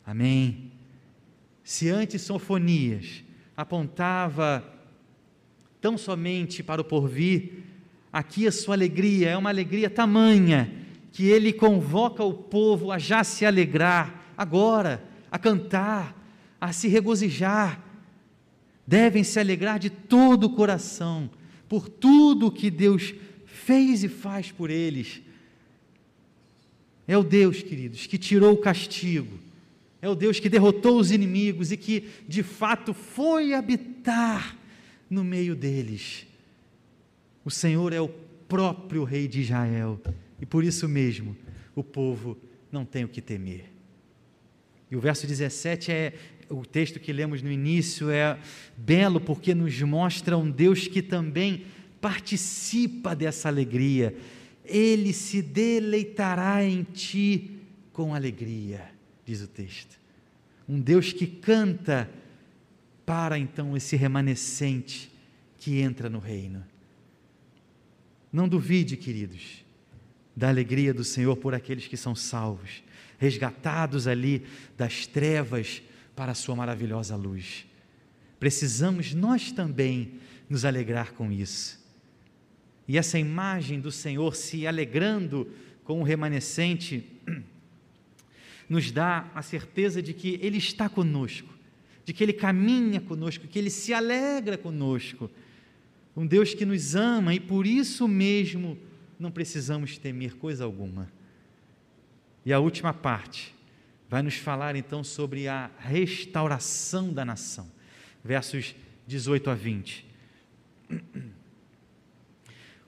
Amém. 0.06 0.72
Se 1.64 1.88
antes 1.90 2.24
Sofonias 2.24 3.24
apontava 3.60 4.64
tão 5.82 5.98
somente 5.98 6.64
para 6.64 6.80
o 6.80 6.86
porvir, 6.86 7.66
aqui 8.12 8.48
a 8.48 8.54
sua 8.54 8.74
alegria 8.74 9.32
é 9.32 9.38
uma 9.38 9.50
alegria 9.50 9.90
tamanha 9.90 10.74
que 11.12 11.26
ele 11.26 11.52
convoca 11.52 12.24
o 12.24 12.34
povo 12.34 12.90
a 12.90 12.98
já 12.98 13.22
se 13.22 13.46
alegrar 13.46 14.34
agora, 14.38 15.04
a 15.30 15.38
cantar, 15.38 16.16
a 16.62 16.72
se 16.72 16.88
regozijar. 16.88 17.84
Devem 18.88 19.26
se 19.26 19.38
alegrar 19.38 19.78
de 19.78 19.90
todo 19.90 20.46
o 20.46 20.56
coração 20.56 21.30
por 21.68 21.90
tudo 21.90 22.50
que 22.50 22.72
Deus 22.72 23.14
fez 23.46 24.06
e 24.06 24.08
faz 24.08 24.54
por 24.54 24.70
eles. 24.70 25.22
É 27.06 27.18
o 27.18 27.24
Deus, 27.24 27.62
queridos, 27.62 28.08
que 28.08 28.18
tirou 28.18 28.54
o 28.54 28.62
castigo. 28.62 29.38
É 30.02 30.08
o 30.08 30.16
Deus 30.16 30.40
que 30.40 30.50
derrotou 30.50 30.98
os 30.98 31.12
inimigos 31.12 31.72
e 31.72 31.78
que, 31.78 32.10
de 32.28 32.42
fato, 32.42 32.94
foi 32.94 33.54
habitar 33.54 34.58
no 35.10 35.24
meio 35.24 35.56
deles. 35.56 36.26
O 37.44 37.52
Senhor 37.52 37.92
é 37.92 38.00
o 38.00 38.08
próprio 38.48 39.04
Rei 39.04 39.28
de 39.28 39.42
Israel 39.42 40.00
e 40.42 40.46
por 40.46 40.64
isso 40.64 40.88
mesmo 40.88 41.36
o 41.76 41.84
povo 41.84 42.38
não 42.72 42.86
tem 42.86 43.04
o 43.04 43.10
que 43.10 43.22
temer. 43.22 43.66
E 44.90 44.96
o 44.96 45.00
verso 45.00 45.28
17 45.28 45.92
é 45.92 46.14
o 46.50 46.66
texto 46.66 47.00
que 47.00 47.14
lemos 47.14 47.42
no 47.42 47.52
início, 47.52 48.10
é 48.10 48.40
belo 48.76 49.22
porque 49.22 49.54
nos 49.54 49.80
mostra 49.82 50.38
um 50.38 50.50
Deus 50.50 50.88
que 50.88 51.02
também 51.02 51.66
participa 52.02 53.16
dessa 53.16 53.50
alegria, 53.50 54.16
ele 54.66 55.14
se 55.14 55.42
deleitará 55.42 56.64
em 56.64 56.84
ti 56.84 57.52
com 57.92 58.16
alegria, 58.16 58.90
diz 59.30 59.42
o 59.42 59.48
texto. 59.48 60.00
Um 60.68 60.82
Deus 60.82 61.14
que 61.14 61.28
canta 61.28 62.10
para 63.06 63.38
então 63.38 63.78
esse 63.78 63.96
remanescente 63.96 65.12
que 65.60 65.80
entra 65.80 66.10
no 66.10 66.18
reino. 66.18 66.66
Não 68.34 68.48
duvide, 68.48 68.98
queridos, 68.98 69.64
da 70.36 70.50
alegria 70.50 70.94
do 70.94 71.04
Senhor 71.04 71.38
por 71.38 71.54
aqueles 71.54 71.88
que 71.88 71.98
são 71.98 72.16
salvos, 72.16 72.84
resgatados 73.20 74.08
ali 74.08 74.46
das 74.76 75.06
trevas 75.06 75.84
para 76.16 76.32
a 76.32 76.36
sua 76.36 76.56
maravilhosa 76.56 77.16
luz. 77.16 77.68
Precisamos 78.40 79.14
nós 79.14 79.52
também 79.52 80.20
nos 80.50 80.66
alegrar 80.66 81.14
com 81.14 81.32
isso. 81.32 81.80
E 82.88 82.98
essa 82.98 83.20
imagem 83.20 83.80
do 83.80 83.92
Senhor 83.92 84.36
se 84.36 84.66
alegrando 84.66 85.48
com 85.84 86.00
o 86.00 86.04
remanescente 86.04 87.08
nos 88.70 88.92
dá 88.92 89.30
a 89.34 89.42
certeza 89.42 90.02
de 90.02 90.14
que 90.14 90.40
Ele 90.42 90.58
está 90.58 90.88
conosco, 90.88 91.50
de 92.06 92.14
que 92.14 92.24
Ele 92.24 92.34
caminha 92.34 93.02
conosco, 93.02 93.48
que 93.48 93.58
Ele 93.58 93.72
se 93.72 93.94
alegra 93.94 94.58
conosco. 94.58 95.30
Um 96.16 96.26
Deus 96.26 96.54
que 96.54 96.66
nos 96.66 96.96
ama 96.96 97.34
e 97.34 97.40
por 97.40 97.66
isso 97.66 98.08
mesmo 98.08 98.78
não 99.20 99.32
precisamos 99.32 99.98
temer 99.98 100.36
coisa 100.36 100.64
alguma. 100.64 101.12
E 102.46 102.54
a 102.54 102.60
última 102.60 102.94
parte 102.94 103.56
vai 104.08 104.22
nos 104.22 104.36
falar 104.36 104.76
então 104.76 105.04
sobre 105.04 105.48
a 105.48 105.70
restauração 105.80 107.12
da 107.12 107.26
nação, 107.26 107.70
versos 108.24 108.76
18 109.08 109.50
a 109.50 109.56
20. 109.56 110.06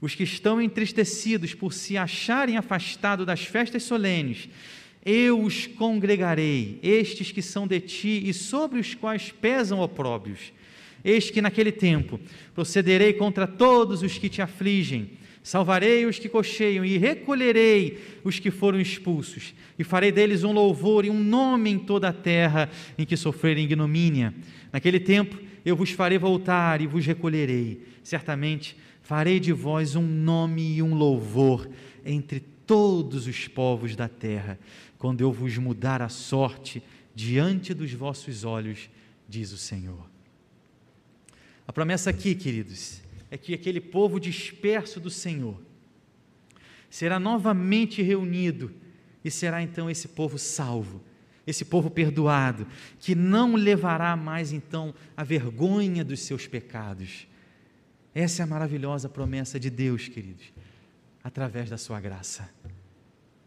os 0.02 0.16
que 0.16 0.24
estão 0.24 0.60
entristecidos 0.60 1.54
por 1.54 1.74
se 1.74 1.96
acharem 1.96 2.58
afastados 2.58 3.26
das 3.26 3.46
festas 3.46 3.84
solenes, 3.84 4.50
eu 5.06 5.42
os 5.42 5.68
congregarei, 5.68 6.80
estes 6.84 7.32
que 7.32 7.42
são 7.42 7.66
de 7.66 7.80
ti 7.80 8.22
e 8.26 8.34
sobre 8.34 8.80
os 8.80 8.94
quais 8.94 9.32
pesam 9.32 9.80
opróbios. 9.80 10.54
Eis 11.04 11.30
que 11.30 11.42
naquele 11.42 11.72
tempo 11.72 12.20
procederei 12.54 13.14
contra 13.14 13.48
todos 13.48 14.04
os 14.04 14.18
que 14.18 14.30
te 14.30 14.42
afligem, 14.42 15.12
salvarei 15.42 16.06
os 16.06 16.20
que 16.20 16.30
cocheiam 16.30 16.86
e 16.86 16.98
recolherei 16.98 18.00
os 18.24 18.38
que 18.38 18.52
foram 18.52 18.80
expulsos, 18.80 19.56
e 19.80 19.84
farei 19.84 20.12
deles 20.12 20.44
um 20.44 20.52
louvor 20.52 21.04
e 21.04 21.10
um 21.10 21.20
nome 21.20 21.72
em 21.72 21.80
toda 21.80 22.10
a 22.10 22.14
terra 22.14 22.70
em 22.98 23.06
que 23.06 23.18
sofrerem 23.18 23.66
ignomínia. 23.66 24.34
Naquele 24.72 25.00
tempo 25.00 25.40
eu 25.66 25.76
vos 25.76 25.92
farei 25.92 26.20
voltar 26.20 26.82
e 26.82 26.88
vos 26.88 27.06
recolherei. 27.06 27.82
Certamente 28.04 28.78
farei 29.02 29.40
de 29.40 29.52
vós 29.52 29.96
um 29.96 30.06
nome 30.06 30.76
e 30.76 30.84
um 30.84 30.94
louvor 30.94 31.68
entre 32.06 32.40
todos 32.66 33.28
os 33.28 33.48
povos 33.48 33.96
da 33.96 34.08
terra, 34.08 34.58
quando 35.02 35.22
eu 35.22 35.34
vos 35.34 35.58
mudar 35.58 36.02
a 36.02 36.08
sorte 36.08 36.82
diante 37.16 37.74
dos 37.74 37.92
vossos 37.92 38.46
olhos, 38.46 38.88
diz 39.28 39.52
o 39.52 39.58
Senhor. 39.58 40.08
A 41.68 41.74
promessa 41.74 42.12
aqui, 42.12 42.36
queridos, 42.36 43.02
é 43.32 43.38
que 43.38 43.54
aquele 43.54 43.82
povo 43.82 44.20
disperso 44.20 45.00
do 45.00 45.10
Senhor 45.10 45.60
será 46.88 47.20
novamente 47.20 48.02
reunido 48.02 48.72
e 49.26 49.32
será 49.32 49.62
então 49.62 49.90
esse 49.90 50.08
povo 50.08 50.38
salvo, 50.38 51.02
esse 51.48 51.66
povo 51.66 51.90
perdoado, 51.90 52.68
que 53.00 53.16
não 53.16 53.56
levará 53.56 54.16
mais 54.16 54.54
então 54.54 54.94
a 55.18 55.24
vergonha 55.24 56.06
dos 56.06 56.20
seus 56.20 56.46
pecados 56.46 57.28
essa 58.14 58.42
é 58.42 58.44
a 58.44 58.48
maravilhosa 58.48 59.08
promessa 59.08 59.60
de 59.60 59.70
Deus, 59.70 60.08
queridos, 60.08 60.52
através 61.24 61.70
da 61.70 61.78
sua 61.78 62.00
graça. 62.02 62.50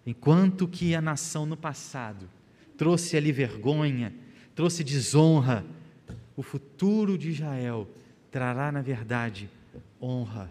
Enquanto 0.07 0.69
que 0.69 0.95
a 0.95 1.01
nação 1.01 1.47
no 1.47 1.57
passado 1.57 2.29
trouxe 2.77 3.17
ali 3.17 3.33
vergonha, 3.33 4.13
trouxe 4.55 4.85
desonra. 4.85 5.65
O 6.37 6.43
futuro 6.43 7.17
de 7.17 7.31
Israel 7.31 7.89
trará, 8.31 8.71
na 8.71 8.83
verdade, 8.83 9.49
honra, 10.01 10.51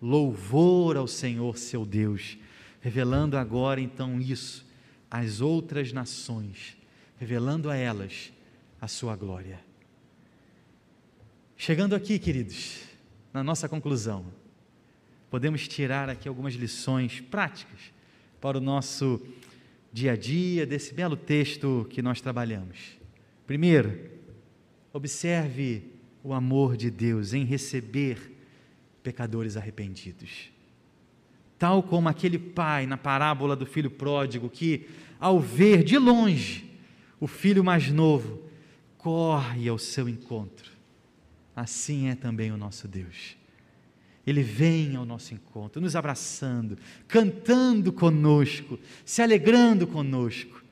louvor 0.00 0.96
ao 0.96 1.08
Senhor 1.08 1.56
seu 1.58 1.84
Deus, 1.84 2.38
revelando 2.80 3.36
agora 3.36 3.80
então 3.80 4.20
isso 4.20 4.64
às 5.10 5.40
outras 5.40 5.92
nações, 5.92 6.76
revelando 7.18 7.70
a 7.70 7.76
elas 7.76 8.32
a 8.80 8.86
sua 8.86 9.16
glória. 9.16 9.58
Chegando 11.56 11.94
aqui, 11.94 12.18
queridos, 12.18 12.80
na 13.32 13.42
nossa 13.42 13.68
conclusão, 13.68 14.26
podemos 15.30 15.66
tirar 15.66 16.10
aqui 16.10 16.28
algumas 16.28 16.54
lições 16.54 17.20
práticas 17.20 17.94
para 18.44 18.58
o 18.58 18.60
nosso 18.60 19.22
dia 19.90 20.12
a 20.12 20.16
dia 20.16 20.66
desse 20.66 20.92
belo 20.92 21.16
texto 21.16 21.86
que 21.88 22.02
nós 22.02 22.20
trabalhamos. 22.20 22.76
Primeiro, 23.46 23.98
observe 24.92 25.84
o 26.22 26.34
amor 26.34 26.76
de 26.76 26.90
Deus 26.90 27.32
em 27.32 27.46
receber 27.46 28.36
pecadores 29.02 29.56
arrependidos. 29.56 30.50
Tal 31.58 31.82
como 31.82 32.06
aquele 32.06 32.38
pai 32.38 32.84
na 32.84 32.98
parábola 32.98 33.56
do 33.56 33.64
filho 33.64 33.90
pródigo 33.90 34.50
que, 34.50 34.88
ao 35.18 35.40
ver 35.40 35.82
de 35.82 35.96
longe 35.96 36.70
o 37.18 37.26
filho 37.26 37.64
mais 37.64 37.90
novo, 37.90 38.42
corre 38.98 39.70
ao 39.70 39.78
seu 39.78 40.06
encontro. 40.06 40.70
Assim 41.56 42.10
é 42.10 42.14
também 42.14 42.52
o 42.52 42.58
nosso 42.58 42.86
Deus. 42.86 43.38
Ele 44.26 44.42
vem 44.42 44.96
ao 44.96 45.04
nosso 45.04 45.34
encontro, 45.34 45.80
nos 45.80 45.94
abraçando, 45.94 46.78
cantando 47.06 47.92
conosco, 47.92 48.78
se 49.04 49.20
alegrando 49.20 49.86
conosco. 49.86 50.62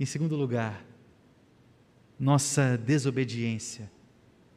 Em 0.00 0.06
segundo 0.06 0.34
lugar, 0.34 0.84
nossa 2.18 2.78
desobediência 2.78 3.90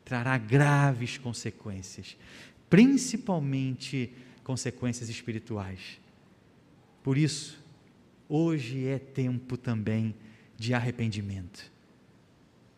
trará 0.05 0.37
graves 0.37 1.17
consequências, 1.17 2.15
principalmente 2.69 4.13
consequências 4.43 5.09
espirituais. 5.09 5.99
Por 7.03 7.17
isso, 7.17 7.61
hoje 8.29 8.87
é 8.87 8.97
tempo 8.97 9.57
também 9.57 10.15
de 10.57 10.73
arrependimento. 10.73 11.71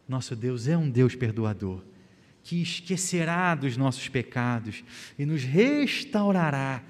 Nosso 0.08 0.36
Deus 0.36 0.68
é 0.68 0.78
um 0.78 0.90
Deus 0.90 1.16
perdoador 1.16 1.84
que 2.48 2.62
esquecerá 2.62 3.54
dos 3.56 3.76
nossos 3.76 4.08
pecados 4.08 4.82
e 5.20 5.26
nos 5.26 5.44
restaurará 5.44 6.82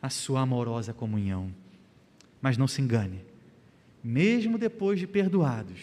a 0.00 0.08
sua 0.08 0.42
amorosa 0.42 0.94
comunhão. 0.94 1.52
Mas 2.40 2.56
não 2.56 2.68
se 2.68 2.80
engane, 2.80 3.24
mesmo 4.04 4.56
depois 4.56 5.00
de 5.00 5.08
perdoados, 5.08 5.80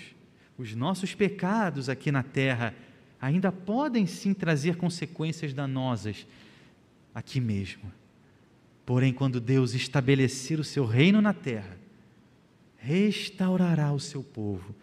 os 0.58 0.74
nossos 0.74 1.14
pecados 1.14 1.90
aqui 1.90 2.10
na 2.10 2.24
terra 2.24 2.74
ainda 3.20 3.52
podem 3.52 4.08
sim 4.08 4.34
trazer 4.34 4.78
consequências 4.78 5.54
danosas 5.54 6.26
aqui 7.14 7.42
mesmo. 7.42 7.92
Porém, 8.86 9.12
quando 9.12 9.42
Deus 9.42 9.74
estabelecer 9.74 10.58
o 10.58 10.64
seu 10.64 10.86
reino 10.86 11.22
na 11.22 11.34
terra, 11.34 11.78
restaurará 12.78 13.92
o 13.92 14.00
seu 14.00 14.24
povo, 14.24 14.74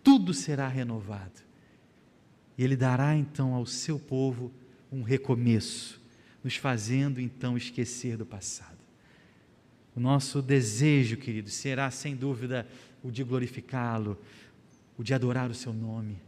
tudo 0.00 0.32
será 0.32 0.68
renovado 0.68 1.49
e 2.60 2.62
Ele 2.62 2.76
dará 2.76 3.16
então 3.16 3.54
ao 3.54 3.64
seu 3.64 3.98
povo 3.98 4.52
um 4.92 5.00
recomeço, 5.00 5.98
nos 6.44 6.56
fazendo 6.56 7.18
então 7.18 7.56
esquecer 7.56 8.18
do 8.18 8.26
passado. 8.26 8.76
O 9.96 10.00
nosso 10.00 10.42
desejo, 10.42 11.16
querido, 11.16 11.48
será 11.48 11.90
sem 11.90 12.14
dúvida 12.14 12.68
o 13.02 13.10
de 13.10 13.24
glorificá-lo, 13.24 14.18
o 14.98 15.02
de 15.02 15.14
adorar 15.14 15.50
o 15.50 15.54
seu 15.54 15.72
nome. 15.72 16.18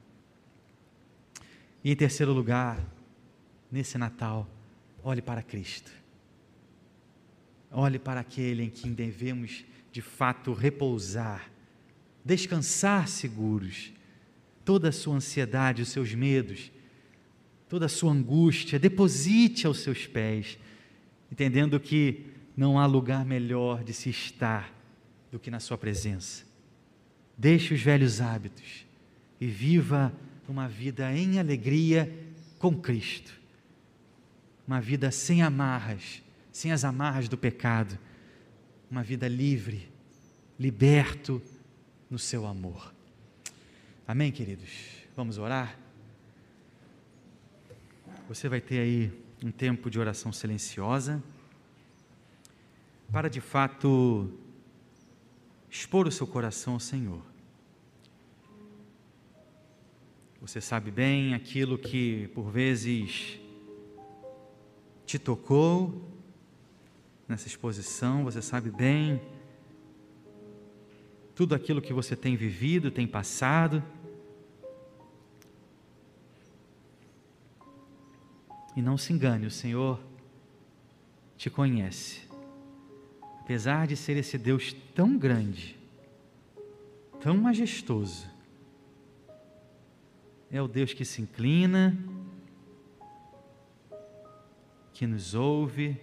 E 1.85 1.93
em 1.93 1.97
terceiro 1.97 2.33
lugar, 2.33 2.83
nesse 3.71 3.99
Natal, 3.99 4.49
olhe 5.05 5.21
para 5.21 5.43
Cristo. 5.43 5.93
Olhe 7.71 7.99
para 7.99 8.21
aquele 8.21 8.63
em 8.63 8.71
quem 8.71 8.95
devemos 8.95 9.67
de 9.93 10.01
fato 10.01 10.55
repousar, 10.55 11.51
descansar 12.25 13.07
seguros 13.07 13.93
toda 14.65 14.89
a 14.89 14.93
sua 14.93 15.17
ansiedade, 15.17 15.83
os 15.83 15.89
seus 15.89 16.15
medos, 16.15 16.71
toda 17.69 17.87
a 17.87 17.89
sua 17.89 18.13
angústia, 18.13 18.79
deposite 18.79 19.67
aos 19.67 19.79
seus 19.79 20.07
pés, 20.07 20.59
entendendo 21.31 21.81
que 21.81 22.27
não 22.57 22.79
há 22.79 22.87
lugar 22.87 23.25
melhor 23.25 23.83
de 23.83 23.93
se 23.93 24.11
estar 24.11 24.73
do 25.31 25.39
que 25.39 25.51
na 25.51 25.59
sua 25.59 25.79
presença. 25.79 26.45
Deixe 27.37 27.73
os 27.73 27.81
velhos 27.81 28.21
hábitos 28.21 28.87
e 29.41 29.47
viva 29.47 30.13
uma 30.47 30.69
vida 30.69 31.11
em 31.17 31.39
alegria 31.39 32.13
com 32.59 32.77
Cristo. 32.77 33.33
Uma 34.67 34.81
vida 34.81 35.11
sem 35.11 35.43
amarras, 35.43 36.23
sem 36.53 36.71
as 36.71 36.85
amarras 36.85 37.29
do 37.29 37.39
pecado. 37.39 37.99
Uma 38.91 39.03
vida 39.03 39.27
livre, 39.27 39.89
liberto 40.61 41.43
no 42.11 42.19
seu 42.19 42.47
amor. 42.47 42.93
Amém, 44.13 44.31
queridos? 44.31 44.69
Vamos 45.17 45.39
orar? 45.39 45.75
Você 48.29 48.47
vai 48.47 48.61
ter 48.61 48.79
aí 48.81 49.11
um 49.43 49.51
tempo 49.51 49.89
de 49.89 49.99
oração 49.99 50.31
silenciosa 50.31 51.25
para 53.11 53.31
de 53.31 53.41
fato 53.41 54.31
expor 55.71 56.07
o 56.07 56.13
seu 56.13 56.27
coração 56.27 56.75
ao 56.75 56.79
Senhor. 56.79 57.23
Você 60.43 60.61
sabe 60.61 60.91
bem 60.91 61.33
aquilo 61.33 61.79
que 61.79 62.29
por 62.35 62.51
vezes 62.51 63.41
te 65.07 65.19
tocou 65.19 66.07
nessa 67.27 67.47
exposição, 67.47 68.25
você 68.25 68.43
sabe 68.43 68.71
bem 68.71 69.23
tudo 71.35 71.55
aquilo 71.55 71.81
que 71.81 71.95
você 71.95 72.15
tem 72.15 72.37
vivido, 72.37 72.91
tem 72.91 73.07
passado. 73.07 73.83
E 78.75 78.81
não 78.81 78.97
se 78.97 79.13
engane, 79.13 79.47
o 79.47 79.51
Senhor 79.51 80.01
te 81.37 81.51
conhece. 81.51 82.23
Apesar 83.41 83.87
de 83.87 83.97
ser 83.97 84.17
esse 84.17 84.39
Deus 84.39 84.73
tão 84.95 85.19
grande, 85.19 85.77
tão 87.21 87.37
majestoso, 87.37 88.31
é 90.51 90.61
o 90.61 90.69
Deus 90.69 90.93
que 90.93 91.05
se 91.05 91.21
inclina, 91.21 91.97
que 94.93 95.07
nos 95.07 95.35
ouve, 95.35 95.97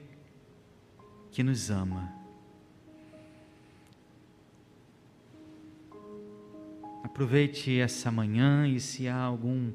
que 1.32 1.42
nos 1.42 1.70
ama. 1.70 2.14
Aproveite 7.04 7.80
essa 7.80 8.12
manhã 8.12 8.68
e 8.68 8.80
se 8.80 9.08
há 9.08 9.18
algum 9.18 9.72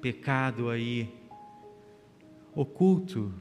pecado 0.00 0.70
aí 0.70 1.12
oculto, 2.54 3.32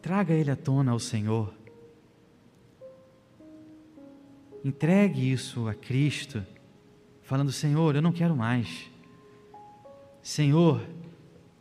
traga 0.00 0.34
ele 0.34 0.50
à 0.50 0.56
tona 0.56 0.92
ao 0.92 0.98
Senhor. 0.98 1.52
Entregue 4.64 5.32
isso 5.32 5.66
a 5.68 5.74
Cristo, 5.74 6.44
falando: 7.22 7.50
Senhor, 7.50 7.96
eu 7.96 8.02
não 8.02 8.12
quero 8.12 8.36
mais. 8.36 8.90
Senhor, 10.22 10.80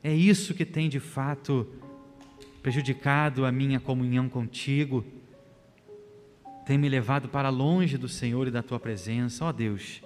é 0.03 0.13
isso 0.13 0.53
que 0.53 0.65
tem 0.65 0.87
de 0.87 0.99
fato 0.99 1.67
prejudicado 2.61 3.45
a 3.45 3.51
minha 3.51 3.79
comunhão 3.79 4.29
contigo 4.29 5.03
tem 6.65 6.77
me 6.77 6.87
levado 6.87 7.27
para 7.27 7.49
longe 7.49 7.97
do 7.97 8.07
Senhor 8.07 8.47
e 8.47 8.51
da 8.51 8.63
tua 8.63 8.79
presença, 8.79 9.45
ó 9.45 9.51
Deus. 9.51 10.01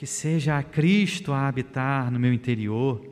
Que 0.00 0.06
seja 0.06 0.56
a 0.56 0.62
Cristo 0.62 1.30
a 1.30 1.46
habitar 1.46 2.10
no 2.10 2.18
meu 2.18 2.32
interior. 2.32 3.06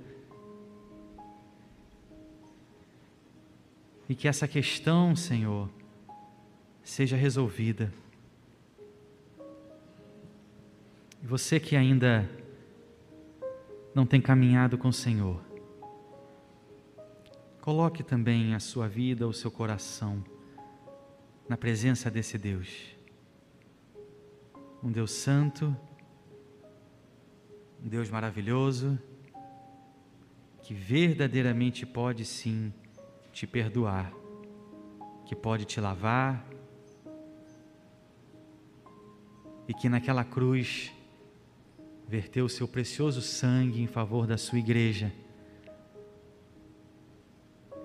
E 4.09 4.15
que 4.15 4.27
essa 4.27 4.49
questão, 4.49 5.15
Senhor, 5.15 5.69
seja 6.83 7.15
resolvida. 7.15 7.93
E 11.23 11.27
você 11.27 11.61
que 11.61 11.77
ainda 11.77 12.27
não 13.95 14.07
tem 14.07 14.19
caminhado 14.19 14.79
com 14.79 14.89
o 14.89 14.93
Senhor, 14.93 15.43
coloque 17.61 18.03
também 18.03 18.55
a 18.55 18.61
sua 18.61 18.89
vida, 18.89 19.29
o 19.29 19.33
seu 19.35 19.51
coração 19.51 20.25
na 21.47 21.59
presença 21.59 22.11
desse 22.11 22.39
Deus. 22.39 22.97
Um 24.83 24.91
Deus 24.91 25.11
santo, 25.11 25.77
um 27.83 27.89
Deus 27.89 28.11
maravilhoso, 28.11 28.99
que 30.63 30.75
verdadeiramente 30.75 31.87
pode 31.87 32.25
sim 32.25 32.73
te 33.33 33.47
perdoar, 33.47 34.13
que 35.25 35.35
pode 35.35 35.65
te 35.65 35.81
lavar, 35.81 36.47
e 39.69 39.75
que 39.75 39.89
naquela 39.89 40.25
cruz 40.25 40.91
verteu 42.09 42.47
o 42.47 42.49
seu 42.49 42.67
precioso 42.67 43.21
sangue 43.21 43.83
em 43.83 43.87
favor 43.87 44.27
da 44.27 44.39
sua 44.39 44.59
igreja. 44.59 45.13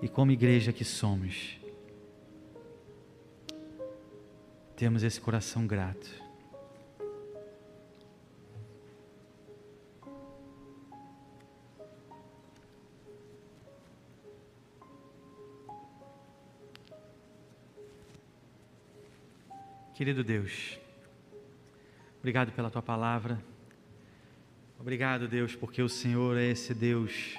E 0.00 0.08
como 0.08 0.32
igreja 0.32 0.72
que 0.72 0.84
somos, 0.84 1.60
temos 4.74 5.02
esse 5.02 5.20
coração 5.20 5.66
grato. 5.66 6.23
Querido 19.94 20.24
Deus, 20.24 20.76
obrigado 22.18 22.50
pela 22.50 22.68
tua 22.68 22.82
palavra. 22.82 23.40
Obrigado, 24.76 25.28
Deus, 25.28 25.54
porque 25.54 25.80
o 25.80 25.88
Senhor 25.88 26.36
é 26.36 26.50
esse 26.50 26.74
Deus 26.74 27.38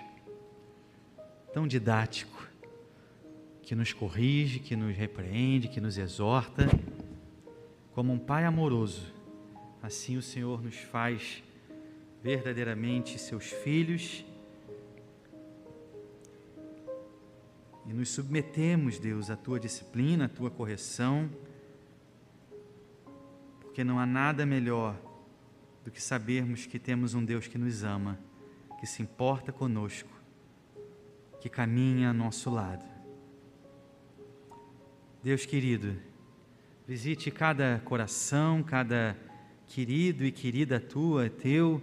tão 1.53 1.67
didático, 1.67 2.47
que 3.61 3.75
nos 3.75 3.91
corrige, 3.91 4.59
que 4.59 4.73
nos 4.73 4.95
repreende, 4.95 5.67
que 5.67 5.81
nos 5.81 5.97
exorta, 5.97 6.69
como 7.93 8.13
um 8.13 8.17
Pai 8.17 8.45
amoroso. 8.45 9.13
Assim 9.83 10.15
o 10.15 10.21
Senhor 10.21 10.63
nos 10.63 10.77
faz 10.77 11.43
verdadeiramente 12.23 13.19
seus 13.19 13.47
filhos 13.47 14.23
e 17.85 17.91
nos 17.91 18.07
submetemos, 18.11 18.97
Deus, 18.97 19.29
à 19.29 19.35
tua 19.35 19.59
disciplina, 19.59 20.27
à 20.27 20.29
tua 20.29 20.49
correção 20.49 21.29
porque 23.75 23.83
não 23.83 23.99
há 23.99 24.05
nada 24.05 24.45
melhor 24.45 24.95
do 25.83 25.91
que 25.91 26.01
sabermos 26.01 26.65
que 26.65 26.79
temos 26.79 27.13
um 27.13 27.25
Deus 27.25 27.45
que 27.45 27.57
nos 27.57 27.83
ama, 27.83 28.17
que 28.79 28.87
se 28.87 29.01
importa 29.01 29.51
conosco, 29.51 30.09
que 31.41 31.49
caminha 31.49 32.11
a 32.11 32.13
nosso 32.13 32.49
lado. 32.49 32.85
Deus 35.21 35.45
querido, 35.45 35.93
visite 36.87 37.29
cada 37.29 37.81
coração, 37.83 38.63
cada 38.63 39.17
querido 39.67 40.23
e 40.23 40.31
querida 40.31 40.79
tua, 40.79 41.29
teu, 41.29 41.81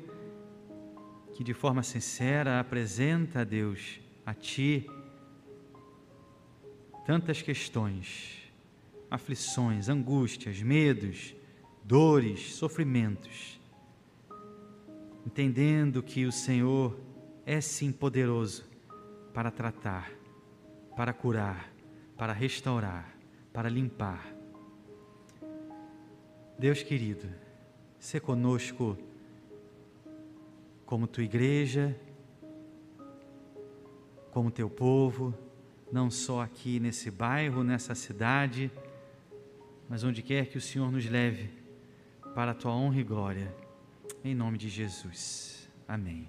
que 1.35 1.45
de 1.45 1.53
forma 1.53 1.83
sincera 1.83 2.59
apresenta 2.59 3.43
a 3.43 3.45
Deus, 3.45 4.01
a 4.25 4.33
Ti, 4.33 4.89
tantas 7.05 7.43
questões, 7.43 8.51
aflições, 9.11 9.91
angústias, 9.91 10.63
medos, 10.63 11.35
dores, 11.85 12.55
sofrimentos, 12.55 13.61
entendendo 15.27 16.03
que 16.03 16.25
o 16.25 16.33
Senhor 16.33 16.97
é 17.45 17.61
sim 17.61 17.91
poderoso 17.91 18.65
para 19.35 19.51
tratar, 19.51 20.13
para 20.97 21.13
curar, 21.13 21.73
para 22.17 22.33
restaurar, 22.33 23.17
para 23.53 23.69
limpar. 23.69 24.33
Deus 26.59 26.83
querido, 26.83 27.29
se 27.99 28.21
conosco 28.21 28.97
como 30.87 31.07
tua 31.07 31.25
igreja, 31.25 31.99
como 34.31 34.51
teu 34.51 34.71
povo, 34.71 35.35
não 35.91 36.11
só 36.11 36.43
aqui 36.43 36.79
nesse 36.79 37.11
bairro, 37.11 37.65
nessa 37.65 37.95
cidade, 37.95 38.71
mas 39.89 40.05
onde 40.05 40.23
quer 40.23 40.47
que 40.47 40.57
o 40.57 40.61
Senhor 40.61 40.91
nos 40.91 41.05
leve 41.07 41.62
para 42.35 42.53
a 42.53 42.55
tua 42.55 42.73
honra 42.73 43.01
e 43.01 43.05
glória. 43.05 43.55
Em 44.25 44.35
nome 44.35 44.57
de 44.57 44.69
Jesus. 44.69 45.71
Amém. 45.87 46.29